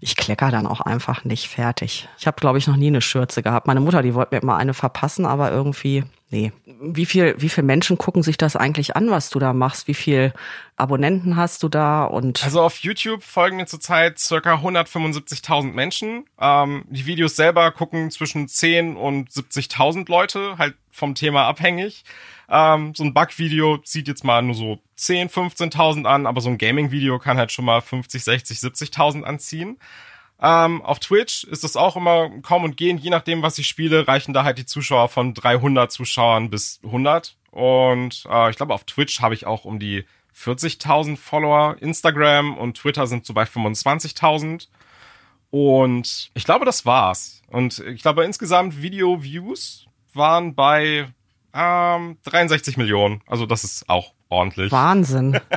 ich 0.00 0.16
klecker 0.16 0.50
dann 0.50 0.66
auch 0.66 0.80
einfach 0.80 1.24
nicht 1.24 1.48
fertig. 1.48 2.08
Ich 2.18 2.26
habe, 2.26 2.38
glaube 2.38 2.58
ich, 2.58 2.66
noch 2.66 2.76
nie 2.76 2.88
eine 2.88 3.00
Schürze 3.00 3.42
gehabt. 3.42 3.66
Meine 3.66 3.80
Mutter, 3.80 4.02
die 4.02 4.14
wollte 4.14 4.34
mir 4.34 4.42
immer 4.42 4.56
eine 4.56 4.74
verpassen, 4.74 5.26
aber 5.26 5.50
irgendwie 5.50 6.04
Nee. 6.28 6.52
Wie 6.64 7.06
viel, 7.06 7.36
wie 7.38 7.48
viel 7.48 7.62
Menschen 7.62 7.98
gucken 7.98 8.24
sich 8.24 8.36
das 8.36 8.56
eigentlich 8.56 8.96
an, 8.96 9.10
was 9.10 9.30
du 9.30 9.38
da 9.38 9.52
machst? 9.52 9.86
Wie 9.86 9.94
viel 9.94 10.32
Abonnenten 10.74 11.36
hast 11.36 11.62
du 11.62 11.68
da? 11.68 12.04
Und 12.04 12.42
also 12.42 12.62
auf 12.62 12.78
YouTube 12.78 13.22
folgen 13.22 13.56
mir 13.56 13.66
zurzeit 13.66 14.18
circa 14.18 14.56
175.000 14.56 15.72
Menschen. 15.72 16.24
Ähm, 16.40 16.84
die 16.88 17.06
Videos 17.06 17.36
selber 17.36 17.70
gucken 17.70 18.10
zwischen 18.10 18.48
10 18.48 18.96
und 18.96 19.30
70.000 19.30 20.10
Leute, 20.10 20.58
halt 20.58 20.74
vom 20.90 21.14
Thema 21.14 21.44
abhängig. 21.44 22.04
Ähm, 22.48 22.92
so 22.96 23.04
ein 23.04 23.14
Bug-Video 23.14 23.78
zieht 23.78 24.08
jetzt 24.08 24.24
mal 24.24 24.42
nur 24.42 24.54
so 24.56 24.80
10, 24.96 25.30
15.000 25.30 26.06
an, 26.06 26.26
aber 26.26 26.40
so 26.40 26.48
ein 26.48 26.58
Gaming-Video 26.58 27.20
kann 27.20 27.38
halt 27.38 27.52
schon 27.52 27.64
mal 27.64 27.80
50, 27.80 28.24
60, 28.24 28.58
70.000 28.58 29.22
anziehen. 29.22 29.78
Ähm, 30.40 30.82
auf 30.82 30.98
Twitch 30.98 31.44
ist 31.44 31.64
das 31.64 31.76
auch 31.76 31.96
immer 31.96 32.30
kaum 32.42 32.64
und 32.64 32.76
gehen, 32.76 32.98
je 32.98 33.10
nachdem, 33.10 33.42
was 33.42 33.58
ich 33.58 33.66
spiele, 33.66 34.06
reichen 34.06 34.34
da 34.34 34.44
halt 34.44 34.58
die 34.58 34.66
Zuschauer 34.66 35.08
von 35.08 35.32
300 35.32 35.90
Zuschauern 35.90 36.50
bis 36.50 36.80
100. 36.84 37.36
Und 37.50 38.24
äh, 38.30 38.50
ich 38.50 38.56
glaube, 38.56 38.74
auf 38.74 38.84
Twitch 38.84 39.20
habe 39.20 39.34
ich 39.34 39.46
auch 39.46 39.64
um 39.64 39.78
die 39.78 40.04
40.000 40.36 41.16
Follower. 41.16 41.76
Instagram 41.80 42.58
und 42.58 42.76
Twitter 42.76 43.06
sind 43.06 43.24
so 43.24 43.32
bei 43.32 43.44
25.000. 43.44 44.68
Und 45.50 46.30
ich 46.34 46.44
glaube, 46.44 46.66
das 46.66 46.84
war's. 46.84 47.42
Und 47.48 47.78
ich 47.78 48.02
glaube, 48.02 48.24
insgesamt 48.24 48.82
Video-Views 48.82 49.86
waren 50.12 50.54
bei 50.54 51.08
ähm, 51.54 52.18
63 52.24 52.76
Millionen. 52.76 53.22
Also 53.26 53.46
das 53.46 53.64
ist 53.64 53.88
auch 53.88 54.12
ordentlich. 54.28 54.70
Wahnsinn. 54.70 55.40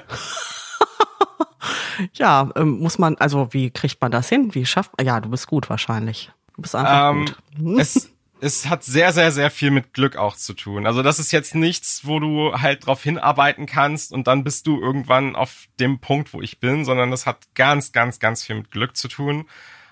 ja, 2.13 2.49
ähm, 2.55 2.79
muss 2.79 2.97
man, 2.97 3.15
also 3.17 3.49
wie 3.51 3.71
kriegt 3.71 4.01
man 4.01 4.11
das 4.11 4.29
hin? 4.29 4.53
Wie 4.53 4.65
schafft 4.65 4.91
man? 4.97 5.05
Ja, 5.05 5.19
du 5.19 5.29
bist 5.29 5.47
gut 5.47 5.69
wahrscheinlich. 5.69 6.31
Du 6.55 6.61
bist 6.61 6.75
einfach 6.75 7.11
ähm, 7.11 7.25
gut. 7.57 7.79
es, 7.79 8.11
es 8.41 8.69
hat 8.69 8.83
sehr, 8.83 9.11
sehr, 9.11 9.31
sehr 9.31 9.51
viel 9.51 9.71
mit 9.71 9.93
Glück 9.93 10.15
auch 10.15 10.35
zu 10.35 10.53
tun. 10.53 10.85
Also 10.85 11.03
das 11.03 11.19
ist 11.19 11.31
jetzt 11.31 11.55
nichts, 11.55 12.01
wo 12.05 12.19
du 12.19 12.53
halt 12.53 12.85
drauf 12.85 13.03
hinarbeiten 13.03 13.65
kannst 13.65 14.13
und 14.13 14.27
dann 14.27 14.43
bist 14.43 14.67
du 14.67 14.79
irgendwann 14.79 15.35
auf 15.35 15.67
dem 15.79 15.99
Punkt, 15.99 16.33
wo 16.33 16.41
ich 16.41 16.59
bin, 16.59 16.85
sondern 16.85 17.11
das 17.11 17.25
hat 17.25 17.53
ganz, 17.55 17.91
ganz, 17.91 18.19
ganz 18.19 18.43
viel 18.43 18.55
mit 18.55 18.71
Glück 18.71 18.95
zu 18.95 19.07
tun. 19.07 19.45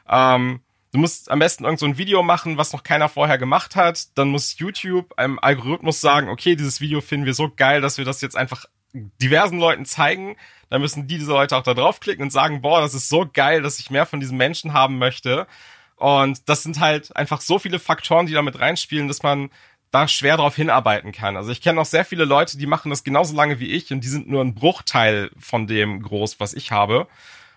Ähm, 0.07 0.61
du 0.93 0.99
musst 0.99 1.29
am 1.29 1.39
besten 1.39 1.65
irgend 1.65 1.79
so 1.79 1.85
ein 1.85 1.97
Video 1.97 2.23
machen, 2.23 2.57
was 2.57 2.73
noch 2.73 2.83
keiner 2.83 3.09
vorher 3.09 3.37
gemacht 3.37 3.75
hat. 3.75 4.17
Dann 4.17 4.29
muss 4.29 4.57
YouTube 4.59 5.13
einem 5.17 5.39
Algorithmus 5.39 5.99
sagen, 5.99 6.29
okay, 6.29 6.55
dieses 6.55 6.79
Video 6.79 7.01
finden 7.01 7.25
wir 7.25 7.33
so 7.33 7.51
geil, 7.53 7.81
dass 7.81 7.97
wir 7.97 8.05
das 8.05 8.21
jetzt 8.21 8.37
einfach 8.37 8.65
diversen 8.93 9.59
Leuten 9.59 9.85
zeigen 9.85 10.37
dann 10.69 10.81
müssen 10.81 11.07
die 11.07 11.17
diese 11.17 11.31
Leute 11.31 11.55
auch 11.55 11.63
da 11.63 11.73
draufklicken 11.73 12.23
und 12.23 12.31
sagen, 12.31 12.61
boah, 12.61 12.81
das 12.81 12.93
ist 12.93 13.09
so 13.09 13.25
geil, 13.31 13.61
dass 13.61 13.79
ich 13.79 13.89
mehr 13.89 14.05
von 14.05 14.19
diesen 14.19 14.37
Menschen 14.37 14.73
haben 14.73 14.97
möchte. 14.97 15.47
Und 15.95 16.47
das 16.49 16.63
sind 16.63 16.79
halt 16.79 17.15
einfach 17.15 17.41
so 17.41 17.59
viele 17.59 17.79
Faktoren, 17.79 18.27
die 18.27 18.33
da 18.33 18.41
mit 18.41 18.59
reinspielen, 18.59 19.07
dass 19.07 19.23
man 19.23 19.49
da 19.91 20.07
schwer 20.07 20.37
drauf 20.37 20.55
hinarbeiten 20.55 21.11
kann. 21.11 21.37
Also 21.37 21.51
ich 21.51 21.61
kenne 21.61 21.79
auch 21.79 21.85
sehr 21.85 22.05
viele 22.05 22.25
Leute, 22.25 22.57
die 22.57 22.65
machen 22.65 22.89
das 22.89 23.03
genauso 23.03 23.35
lange 23.35 23.59
wie 23.59 23.71
ich 23.71 23.91
und 23.91 24.03
die 24.03 24.09
sind 24.09 24.29
nur 24.29 24.43
ein 24.43 24.53
Bruchteil 24.53 25.31
von 25.39 25.65
dem 25.65 26.01
groß, 26.01 26.39
was 26.39 26.53
ich 26.53 26.71
habe. 26.71 27.07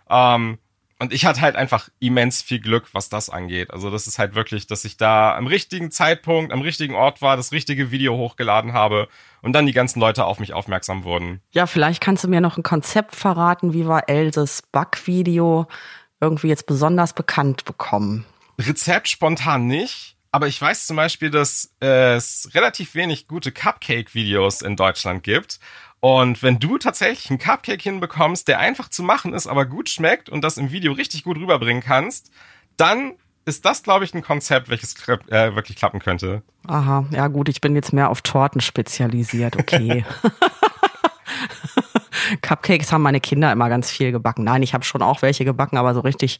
Ähm, 0.08 0.58
und 1.00 1.12
ich 1.12 1.24
hatte 1.24 1.40
halt 1.40 1.56
einfach 1.56 1.88
immens 1.98 2.42
viel 2.42 2.60
Glück, 2.60 2.88
was 2.92 3.08
das 3.08 3.30
angeht. 3.30 3.70
Also 3.70 3.90
das 3.90 4.06
ist 4.06 4.18
halt 4.18 4.34
wirklich, 4.34 4.66
dass 4.66 4.84
ich 4.84 4.98
da 4.98 5.34
am 5.34 5.46
richtigen 5.46 5.90
Zeitpunkt, 5.90 6.52
am 6.52 6.60
richtigen 6.60 6.94
Ort 6.94 7.22
war, 7.22 7.36
das 7.36 7.52
richtige 7.52 7.90
Video 7.90 8.16
hochgeladen 8.16 8.74
habe 8.74 9.08
und 9.40 9.54
dann 9.54 9.66
die 9.66 9.72
ganzen 9.72 9.98
Leute 9.98 10.26
auf 10.26 10.38
mich 10.38 10.52
aufmerksam 10.52 11.04
wurden. 11.04 11.40
Ja, 11.52 11.66
vielleicht 11.66 12.02
kannst 12.02 12.22
du 12.22 12.28
mir 12.28 12.42
noch 12.42 12.58
ein 12.58 12.62
Konzept 12.62 13.16
verraten, 13.16 13.72
wie 13.72 13.86
war 13.86 14.08
Elses 14.08 14.62
Backvideo 14.70 15.66
irgendwie 16.20 16.48
jetzt 16.48 16.66
besonders 16.66 17.14
bekannt 17.14 17.64
bekommen? 17.64 18.26
Rezept 18.58 19.08
spontan 19.08 19.66
nicht. 19.66 20.16
Aber 20.32 20.46
ich 20.46 20.60
weiß 20.60 20.86
zum 20.86 20.96
Beispiel, 20.96 21.30
dass 21.30 21.74
es 21.80 22.50
relativ 22.54 22.94
wenig 22.94 23.26
gute 23.26 23.50
Cupcake-Videos 23.50 24.62
in 24.62 24.76
Deutschland 24.76 25.24
gibt. 25.24 25.58
Und 26.00 26.42
wenn 26.42 26.58
du 26.58 26.78
tatsächlich 26.78 27.30
einen 27.30 27.38
Cupcake 27.38 27.82
hinbekommst, 27.82 28.48
der 28.48 28.58
einfach 28.58 28.88
zu 28.88 29.02
machen 29.02 29.34
ist, 29.34 29.46
aber 29.46 29.66
gut 29.66 29.90
schmeckt 29.90 30.30
und 30.30 30.42
das 30.42 30.56
im 30.56 30.72
Video 30.72 30.92
richtig 30.92 31.24
gut 31.24 31.36
rüberbringen 31.36 31.82
kannst, 31.82 32.30
dann 32.76 33.12
ist 33.44 33.64
das, 33.64 33.82
glaube 33.82 34.04
ich, 34.04 34.14
ein 34.14 34.22
Konzept, 34.22 34.68
welches 34.68 34.94
äh, 35.08 35.54
wirklich 35.54 35.76
klappen 35.76 36.00
könnte. 36.00 36.42
Aha, 36.66 37.04
ja 37.10 37.28
gut, 37.28 37.48
ich 37.48 37.60
bin 37.60 37.74
jetzt 37.74 37.92
mehr 37.92 38.10
auf 38.10 38.22
Torten 38.22 38.60
spezialisiert, 38.60 39.56
okay. 39.56 40.04
Cupcakes 42.42 42.92
haben 42.92 43.02
meine 43.02 43.20
Kinder 43.20 43.52
immer 43.52 43.68
ganz 43.68 43.90
viel 43.90 44.12
gebacken. 44.12 44.44
Nein, 44.44 44.62
ich 44.62 44.74
habe 44.74 44.84
schon 44.84 45.02
auch 45.02 45.22
welche 45.22 45.44
gebacken, 45.44 45.76
aber 45.76 45.94
so 45.94 46.00
richtig 46.00 46.38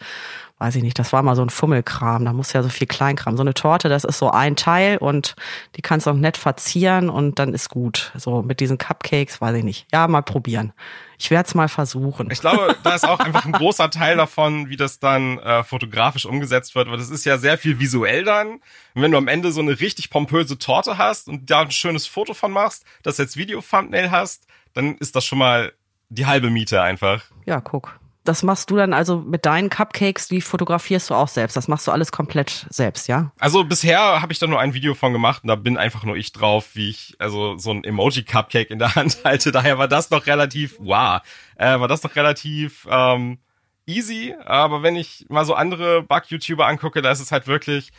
weiß 0.60 0.76
ich 0.76 0.82
nicht, 0.82 0.98
das 0.98 1.12
war 1.14 1.22
mal 1.22 1.36
so 1.36 1.42
ein 1.42 1.48
Fummelkram, 1.48 2.26
da 2.26 2.34
muss 2.34 2.52
ja 2.52 2.62
so 2.62 2.68
viel 2.68 2.86
Kleinkram. 2.86 3.36
So 3.36 3.42
eine 3.42 3.54
Torte, 3.54 3.88
das 3.88 4.04
ist 4.04 4.18
so 4.18 4.30
ein 4.30 4.56
Teil 4.56 4.98
und 4.98 5.34
die 5.74 5.82
kannst 5.82 6.06
du 6.06 6.10
auch 6.10 6.14
nett 6.14 6.36
verzieren 6.36 7.08
und 7.08 7.38
dann 7.38 7.54
ist 7.54 7.70
gut. 7.70 8.12
So 8.14 8.42
mit 8.42 8.60
diesen 8.60 8.76
Cupcakes, 8.76 9.40
weiß 9.40 9.56
ich 9.56 9.64
nicht. 9.64 9.86
Ja, 9.90 10.06
mal 10.06 10.20
probieren. 10.20 10.74
Ich 11.18 11.30
werde 11.30 11.48
es 11.48 11.54
mal 11.54 11.68
versuchen. 11.68 12.30
Ich 12.30 12.40
glaube, 12.40 12.76
da 12.82 12.94
ist 12.94 13.08
auch 13.08 13.20
einfach 13.20 13.46
ein 13.46 13.52
großer 13.52 13.90
Teil 13.90 14.18
davon, 14.18 14.68
wie 14.68 14.76
das 14.76 14.98
dann 14.98 15.38
äh, 15.38 15.64
fotografisch 15.64 16.26
umgesetzt 16.26 16.74
wird, 16.74 16.90
weil 16.90 16.98
das 16.98 17.08
ist 17.08 17.24
ja 17.24 17.38
sehr 17.38 17.56
viel 17.56 17.78
visuell 17.78 18.24
dann. 18.24 18.60
Und 18.94 19.02
wenn 19.02 19.12
du 19.12 19.16
am 19.16 19.28
Ende 19.28 19.52
so 19.52 19.62
eine 19.62 19.80
richtig 19.80 20.10
pompöse 20.10 20.58
Torte 20.58 20.98
hast 20.98 21.28
und 21.28 21.50
da 21.50 21.62
ein 21.62 21.70
schönes 21.70 22.06
Foto 22.06 22.34
von 22.34 22.52
machst, 22.52 22.84
das 23.02 23.16
jetzt 23.16 23.38
Video-Thumbnail 23.38 24.10
hast, 24.10 24.46
dann 24.74 24.96
ist 24.98 25.16
das 25.16 25.24
schon 25.24 25.38
mal 25.38 25.72
die 26.08 26.26
halbe 26.26 26.50
Miete 26.50 26.82
einfach. 26.82 27.24
Ja, 27.44 27.60
guck 27.60 28.00
das 28.24 28.42
machst 28.42 28.70
du 28.70 28.76
dann 28.76 28.92
also 28.92 29.18
mit 29.18 29.46
deinen 29.46 29.70
Cupcakes, 29.70 30.28
die 30.28 30.40
fotografierst 30.40 31.10
du 31.10 31.14
auch 31.14 31.28
selbst. 31.28 31.56
Das 31.56 31.68
machst 31.68 31.86
du 31.86 31.90
alles 31.90 32.12
komplett 32.12 32.66
selbst, 32.68 33.08
ja? 33.08 33.32
Also 33.38 33.64
bisher 33.64 34.20
habe 34.20 34.32
ich 34.32 34.38
da 34.38 34.46
nur 34.46 34.60
ein 34.60 34.74
Video 34.74 34.94
von 34.94 35.12
gemacht 35.12 35.42
und 35.42 35.48
da 35.48 35.54
bin 35.54 35.78
einfach 35.78 36.04
nur 36.04 36.16
ich 36.16 36.32
drauf, 36.32 36.70
wie 36.74 36.90
ich 36.90 37.16
also 37.18 37.56
so 37.56 37.70
ein 37.72 37.82
Emoji-Cupcake 37.82 38.70
in 38.70 38.78
der 38.78 38.94
Hand 38.94 39.18
halte. 39.24 39.52
Daher 39.52 39.78
war 39.78 39.88
das 39.88 40.10
noch 40.10 40.26
relativ, 40.26 40.76
wow, 40.78 41.20
äh, 41.56 41.80
war 41.80 41.88
das 41.88 42.02
noch 42.02 42.14
relativ 42.14 42.86
ähm, 42.90 43.38
easy. 43.86 44.34
Aber 44.44 44.82
wenn 44.82 44.96
ich 44.96 45.26
mal 45.28 45.46
so 45.46 45.54
andere 45.54 46.02
Bug-YouTuber 46.02 46.66
angucke, 46.66 47.00
da 47.00 47.10
ist 47.10 47.20
es 47.20 47.32
halt 47.32 47.46
wirklich 47.46 47.90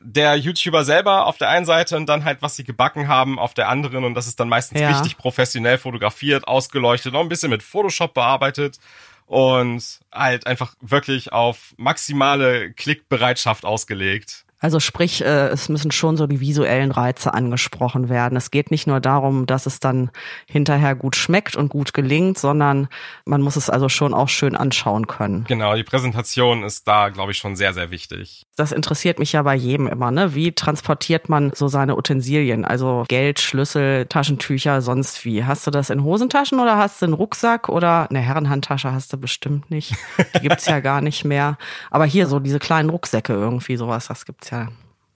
der 0.00 0.36
YouTuber 0.36 0.84
selber 0.84 1.26
auf 1.26 1.38
der 1.38 1.48
einen 1.48 1.66
Seite 1.66 1.96
und 1.96 2.06
dann 2.06 2.24
halt, 2.24 2.42
was 2.42 2.56
sie 2.56 2.64
gebacken 2.64 3.08
haben 3.08 3.38
auf 3.38 3.54
der 3.54 3.68
anderen 3.68 4.04
und 4.04 4.14
das 4.14 4.26
ist 4.26 4.40
dann 4.40 4.48
meistens 4.48 4.80
ja. 4.80 4.88
richtig 4.90 5.16
professionell 5.16 5.78
fotografiert, 5.78 6.48
ausgeleuchtet, 6.48 7.12
noch 7.12 7.20
ein 7.20 7.28
bisschen 7.28 7.50
mit 7.50 7.62
Photoshop 7.62 8.14
bearbeitet 8.14 8.78
und 9.26 10.00
halt 10.12 10.46
einfach 10.46 10.74
wirklich 10.80 11.32
auf 11.32 11.74
maximale 11.76 12.72
Klickbereitschaft 12.72 13.64
ausgelegt. 13.64 14.44
Also 14.62 14.78
sprich, 14.78 15.24
äh, 15.24 15.48
es 15.48 15.68
müssen 15.68 15.90
schon 15.90 16.16
so 16.16 16.28
die 16.28 16.38
visuellen 16.38 16.92
Reize 16.92 17.34
angesprochen 17.34 18.08
werden. 18.08 18.36
Es 18.36 18.52
geht 18.52 18.70
nicht 18.70 18.86
nur 18.86 19.00
darum, 19.00 19.44
dass 19.44 19.66
es 19.66 19.80
dann 19.80 20.12
hinterher 20.46 20.94
gut 20.94 21.16
schmeckt 21.16 21.56
und 21.56 21.68
gut 21.68 21.92
gelingt, 21.92 22.38
sondern 22.38 22.86
man 23.24 23.42
muss 23.42 23.56
es 23.56 23.68
also 23.68 23.88
schon 23.88 24.14
auch 24.14 24.28
schön 24.28 24.54
anschauen 24.54 25.08
können. 25.08 25.44
Genau, 25.48 25.74
die 25.74 25.82
Präsentation 25.82 26.62
ist 26.62 26.86
da, 26.86 27.08
glaube 27.08 27.32
ich, 27.32 27.38
schon 27.38 27.56
sehr, 27.56 27.74
sehr 27.74 27.90
wichtig. 27.90 28.46
Das 28.54 28.70
interessiert 28.70 29.18
mich 29.18 29.32
ja 29.32 29.42
bei 29.42 29.56
jedem 29.56 29.88
immer, 29.88 30.12
ne? 30.12 30.36
Wie 30.36 30.52
transportiert 30.52 31.28
man 31.28 31.50
so 31.54 31.66
seine 31.66 31.96
Utensilien? 31.96 32.64
Also 32.64 33.04
Geld, 33.08 33.40
Schlüssel, 33.40 34.06
Taschentücher, 34.06 34.80
sonst 34.80 35.24
wie? 35.24 35.44
Hast 35.44 35.66
du 35.66 35.72
das 35.72 35.90
in 35.90 36.04
Hosentaschen 36.04 36.60
oder 36.60 36.76
hast 36.76 37.02
du 37.02 37.06
einen 37.06 37.14
Rucksack 37.14 37.68
oder 37.68 38.06
eine 38.10 38.20
Herrenhandtasche 38.20 38.92
hast 38.92 39.12
du 39.12 39.16
bestimmt 39.16 39.72
nicht. 39.72 39.96
Die 40.36 40.40
gibt's 40.40 40.66
ja 40.66 40.78
gar 40.80 41.00
nicht 41.00 41.24
mehr. 41.24 41.58
Aber 41.90 42.04
hier 42.04 42.28
so 42.28 42.38
diese 42.38 42.60
kleinen 42.60 42.90
Rucksäcke 42.90 43.32
irgendwie, 43.32 43.76
sowas, 43.76 44.06
das 44.06 44.24
gibt's 44.24 44.50
ja. 44.50 44.51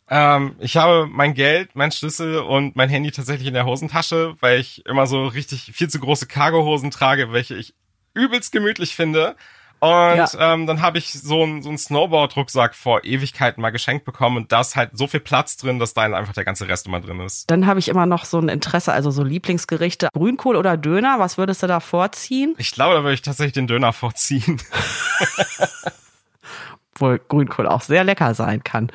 Ähm, 0.09 0.57
ich 0.61 0.77
habe 0.77 1.09
mein 1.11 1.35
Geld, 1.35 1.71
mein 1.75 1.91
Schlüssel 1.91 2.39
und 2.39 2.77
mein 2.77 2.89
Handy 2.89 3.11
tatsächlich 3.11 3.49
in 3.49 3.55
der 3.55 3.67
Hosentasche, 3.67 4.37
weil 4.41 4.61
ich 4.61 4.87
immer 4.87 5.07
so 5.07 5.27
richtig 5.27 5.73
viel 5.75 5.89
zu 5.89 5.99
große 5.99 6.27
Cargohosen 6.27 6.91
trage, 6.91 7.33
welche 7.33 7.57
ich 7.57 7.75
übelst 8.15 8.53
gemütlich 8.53 8.95
finde. 8.95 9.37
Und 9.79 9.91
ja. 9.91 10.29
ähm, 10.55 10.67
dann 10.67 10.81
habe 10.81 10.97
ich 10.97 11.13
so 11.13 11.43
einen 11.43 11.63
so 11.63 11.69
einen 11.69 11.77
Snowboard-Rucksack 11.77 12.75
vor 12.75 13.05
Ewigkeiten 13.05 13.61
mal 13.61 13.71
geschenkt 13.71 14.07
bekommen 14.07 14.39
und 14.39 14.51
da 14.51 14.63
ist 14.63 14.75
halt 14.75 14.91
so 14.95 15.07
viel 15.07 15.21
Platz 15.21 15.59
drin, 15.59 15.79
dass 15.79 15.93
da 15.93 16.03
einfach 16.03 16.33
der 16.33 16.47
ganze 16.47 16.67
Rest 16.67 16.87
immer 16.87 17.01
drin 17.01 17.21
ist. 17.21 17.51
Dann 17.51 17.67
habe 17.67 17.79
ich 17.79 17.89
immer 17.89 18.07
noch 18.07 18.25
so 18.25 18.39
ein 18.39 18.49
Interesse, 18.49 18.93
also 18.93 19.11
so 19.11 19.23
Lieblingsgerichte. 19.23 20.09
Grünkohl 20.15 20.57
oder 20.57 20.79
Döner, 20.79 21.19
was 21.19 21.37
würdest 21.37 21.63
du 21.63 21.67
da 21.67 21.81
vorziehen? 21.81 22.55
Ich 22.57 22.73
glaube, 22.73 22.95
da 22.95 23.03
würde 23.03 23.15
ich 23.15 23.23
tatsächlich 23.23 23.53
den 23.53 23.67
Döner 23.67 23.93
vorziehen. 23.93 24.63
Obwohl 26.97 27.21
Grünkohl 27.29 27.67
auch 27.67 27.83
sehr 27.83 28.05
lecker 28.05 28.35
sein 28.35 28.65
kann. 28.65 28.91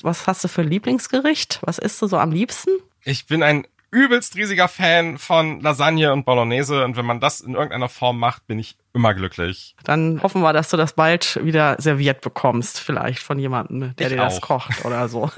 Was 0.00 0.26
hast 0.26 0.42
du 0.42 0.48
für 0.48 0.62
ein 0.62 0.68
Lieblingsgericht? 0.68 1.60
Was 1.62 1.78
isst 1.78 2.00
du 2.00 2.06
so 2.06 2.16
am 2.16 2.32
liebsten? 2.32 2.70
Ich 3.04 3.26
bin 3.26 3.42
ein 3.42 3.66
übelst 3.90 4.36
riesiger 4.36 4.68
Fan 4.68 5.18
von 5.18 5.60
Lasagne 5.60 6.14
und 6.14 6.24
Bolognese 6.24 6.82
und 6.82 6.96
wenn 6.96 7.04
man 7.04 7.20
das 7.20 7.42
in 7.42 7.52
irgendeiner 7.52 7.90
Form 7.90 8.18
macht, 8.18 8.46
bin 8.46 8.58
ich 8.58 8.76
immer 8.94 9.12
glücklich. 9.12 9.76
Dann 9.84 10.22
hoffen 10.22 10.40
wir, 10.40 10.54
dass 10.54 10.70
du 10.70 10.78
das 10.78 10.94
bald 10.94 11.38
wieder 11.44 11.76
serviert 11.78 12.22
bekommst, 12.22 12.80
vielleicht 12.80 13.18
von 13.18 13.38
jemandem, 13.38 13.94
der 13.96 14.06
ich 14.06 14.14
dir 14.14 14.22
auch. 14.22 14.28
das 14.28 14.40
kocht 14.40 14.84
oder 14.86 15.08
so. 15.08 15.30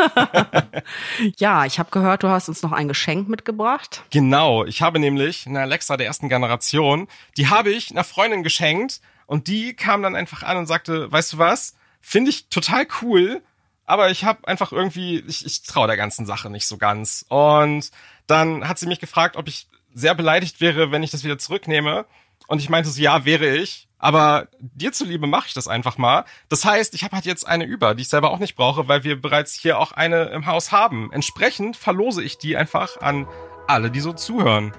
ja, 1.38 1.64
ich 1.64 1.80
habe 1.80 1.90
gehört, 1.90 2.22
du 2.22 2.28
hast 2.28 2.48
uns 2.48 2.62
noch 2.62 2.70
ein 2.70 2.86
Geschenk 2.86 3.28
mitgebracht. 3.28 4.04
Genau, 4.10 4.64
ich 4.64 4.82
habe 4.82 5.00
nämlich 5.00 5.48
eine 5.48 5.62
Alexa 5.62 5.96
der 5.96 6.06
ersten 6.06 6.28
Generation, 6.28 7.08
die 7.36 7.48
habe 7.48 7.70
ich 7.70 7.90
einer 7.90 8.04
Freundin 8.04 8.44
geschenkt 8.44 9.00
und 9.26 9.48
die 9.48 9.74
kam 9.74 10.02
dann 10.02 10.14
einfach 10.14 10.44
an 10.44 10.58
und 10.58 10.66
sagte, 10.66 11.10
weißt 11.10 11.32
du 11.32 11.38
was? 11.38 11.74
Finde 12.06 12.30
ich 12.30 12.48
total 12.48 12.86
cool, 13.00 13.42
aber 13.86 14.10
ich 14.10 14.24
habe 14.24 14.46
einfach 14.46 14.72
irgendwie, 14.72 15.20
ich, 15.26 15.46
ich 15.46 15.62
traue 15.62 15.86
der 15.86 15.96
ganzen 15.96 16.26
Sache 16.26 16.50
nicht 16.50 16.66
so 16.66 16.76
ganz. 16.76 17.24
Und 17.30 17.90
dann 18.26 18.68
hat 18.68 18.78
sie 18.78 18.86
mich 18.86 19.00
gefragt, 19.00 19.38
ob 19.38 19.48
ich 19.48 19.68
sehr 19.94 20.14
beleidigt 20.14 20.60
wäre, 20.60 20.92
wenn 20.92 21.02
ich 21.02 21.10
das 21.10 21.24
wieder 21.24 21.38
zurücknehme. 21.38 22.04
Und 22.46 22.58
ich 22.58 22.68
meinte 22.68 22.90
so, 22.90 23.00
ja, 23.00 23.24
wäre 23.24 23.56
ich. 23.56 23.88
Aber 23.98 24.48
dir 24.60 24.92
zuliebe 24.92 25.26
mache 25.26 25.46
ich 25.46 25.54
das 25.54 25.66
einfach 25.66 25.96
mal. 25.96 26.26
Das 26.50 26.66
heißt, 26.66 26.92
ich 26.92 27.04
habe 27.04 27.16
halt 27.16 27.24
jetzt 27.24 27.48
eine 27.48 27.64
über, 27.64 27.94
die 27.94 28.02
ich 28.02 28.10
selber 28.10 28.32
auch 28.32 28.38
nicht 28.38 28.54
brauche, 28.54 28.86
weil 28.86 29.02
wir 29.02 29.18
bereits 29.18 29.54
hier 29.54 29.78
auch 29.78 29.92
eine 29.92 30.24
im 30.24 30.44
Haus 30.44 30.72
haben. 30.72 31.10
Entsprechend 31.10 31.78
verlose 31.78 32.22
ich 32.22 32.36
die 32.36 32.54
einfach 32.58 33.00
an 33.00 33.26
alle, 33.66 33.90
die 33.90 34.00
so 34.00 34.12
zuhören. 34.12 34.74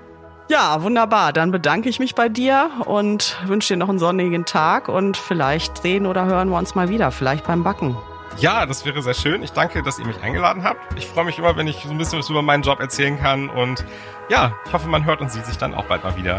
Ja, 0.47 0.84
wunderbar. 0.84 1.34
Dann 1.34 1.51
bedanke 1.51 1.89
ich 1.89 1.99
mich 1.99 2.13
bei 2.13 2.29
dir 2.29 2.69
und 2.86 3.36
wünsche 3.45 3.73
dir 3.73 3.77
noch 3.77 3.89
einen 3.89 3.97
sonnigen 3.97 4.45
Tag 4.45 4.89
und 4.89 5.17
vielleicht 5.17 5.81
sehen 5.81 6.05
oder 6.05 6.25
hören 6.25 6.49
wir 6.49 6.58
uns 6.58 6.75
mal 6.75 6.89
wieder, 6.89 7.12
vielleicht 7.12 7.47
beim 7.47 7.63
Backen. 7.63 7.97
Ja, 8.38 8.65
das 8.65 8.86
wäre 8.86 9.01
sehr 9.01 9.15
schön. 9.15 9.41
Ich 9.41 9.51
danke, 9.53 9.81
dass 9.81 9.97
ihr 9.97 10.05
mich 10.05 10.21
eingeladen 10.21 10.63
habt. 10.63 10.99
Ich 10.99 11.08
freue 11.08 11.25
mich 11.25 11.39
immer, 11.39 11.55
wenn 11.55 11.67
ich 11.67 11.77
so 11.84 11.89
ein 11.89 11.97
bisschen 11.97 12.19
was 12.19 12.29
über 12.29 12.43
meinen 12.43 12.62
Job 12.62 12.79
erzählen 12.79 13.17
kann 13.19 13.49
und 13.49 13.86
ja, 14.29 14.53
ich 14.65 14.73
hoffe, 14.73 14.88
man 14.88 15.05
hört 15.05 15.21
und 15.21 15.31
sieht 15.31 15.45
sich 15.45 15.58
dann 15.58 15.73
auch 15.73 15.86
bald 15.86 16.03
mal 16.03 16.15
wieder. 16.15 16.38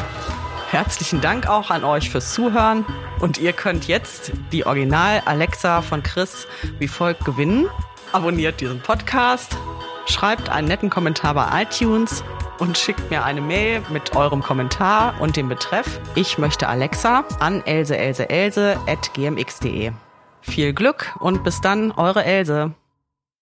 Herzlichen 0.70 1.20
Dank 1.20 1.48
auch 1.48 1.70
an 1.70 1.82
euch 1.84 2.10
fürs 2.10 2.32
Zuhören 2.32 2.84
und 3.18 3.38
ihr 3.38 3.52
könnt 3.52 3.88
jetzt 3.88 4.32
die 4.52 4.66
Original 4.66 5.22
Alexa 5.24 5.82
von 5.82 6.02
Chris 6.02 6.46
wie 6.78 6.88
folgt 6.88 7.24
gewinnen. 7.24 7.68
Abonniert 8.12 8.60
diesen 8.60 8.80
Podcast, 8.80 9.56
schreibt 10.06 10.48
einen 10.48 10.68
netten 10.68 10.90
Kommentar 10.90 11.34
bei 11.34 11.62
iTunes 11.62 12.22
und 12.58 12.78
schickt 12.78 13.10
mir 13.10 13.24
eine 13.24 13.40
Mail 13.40 13.82
mit 13.90 14.16
eurem 14.16 14.42
Kommentar 14.42 15.14
und 15.20 15.36
dem 15.36 15.48
Betreff 15.48 16.00
Ich 16.14 16.38
möchte 16.38 16.68
Alexa 16.68 17.24
an 17.40 17.64
elseelseelse 17.64 18.78
at 18.86 19.12
gmx.de. 19.14 19.92
Viel 20.40 20.72
Glück 20.72 21.14
und 21.18 21.44
bis 21.44 21.60
dann, 21.60 21.92
eure 21.92 22.24
Else. 22.24 22.74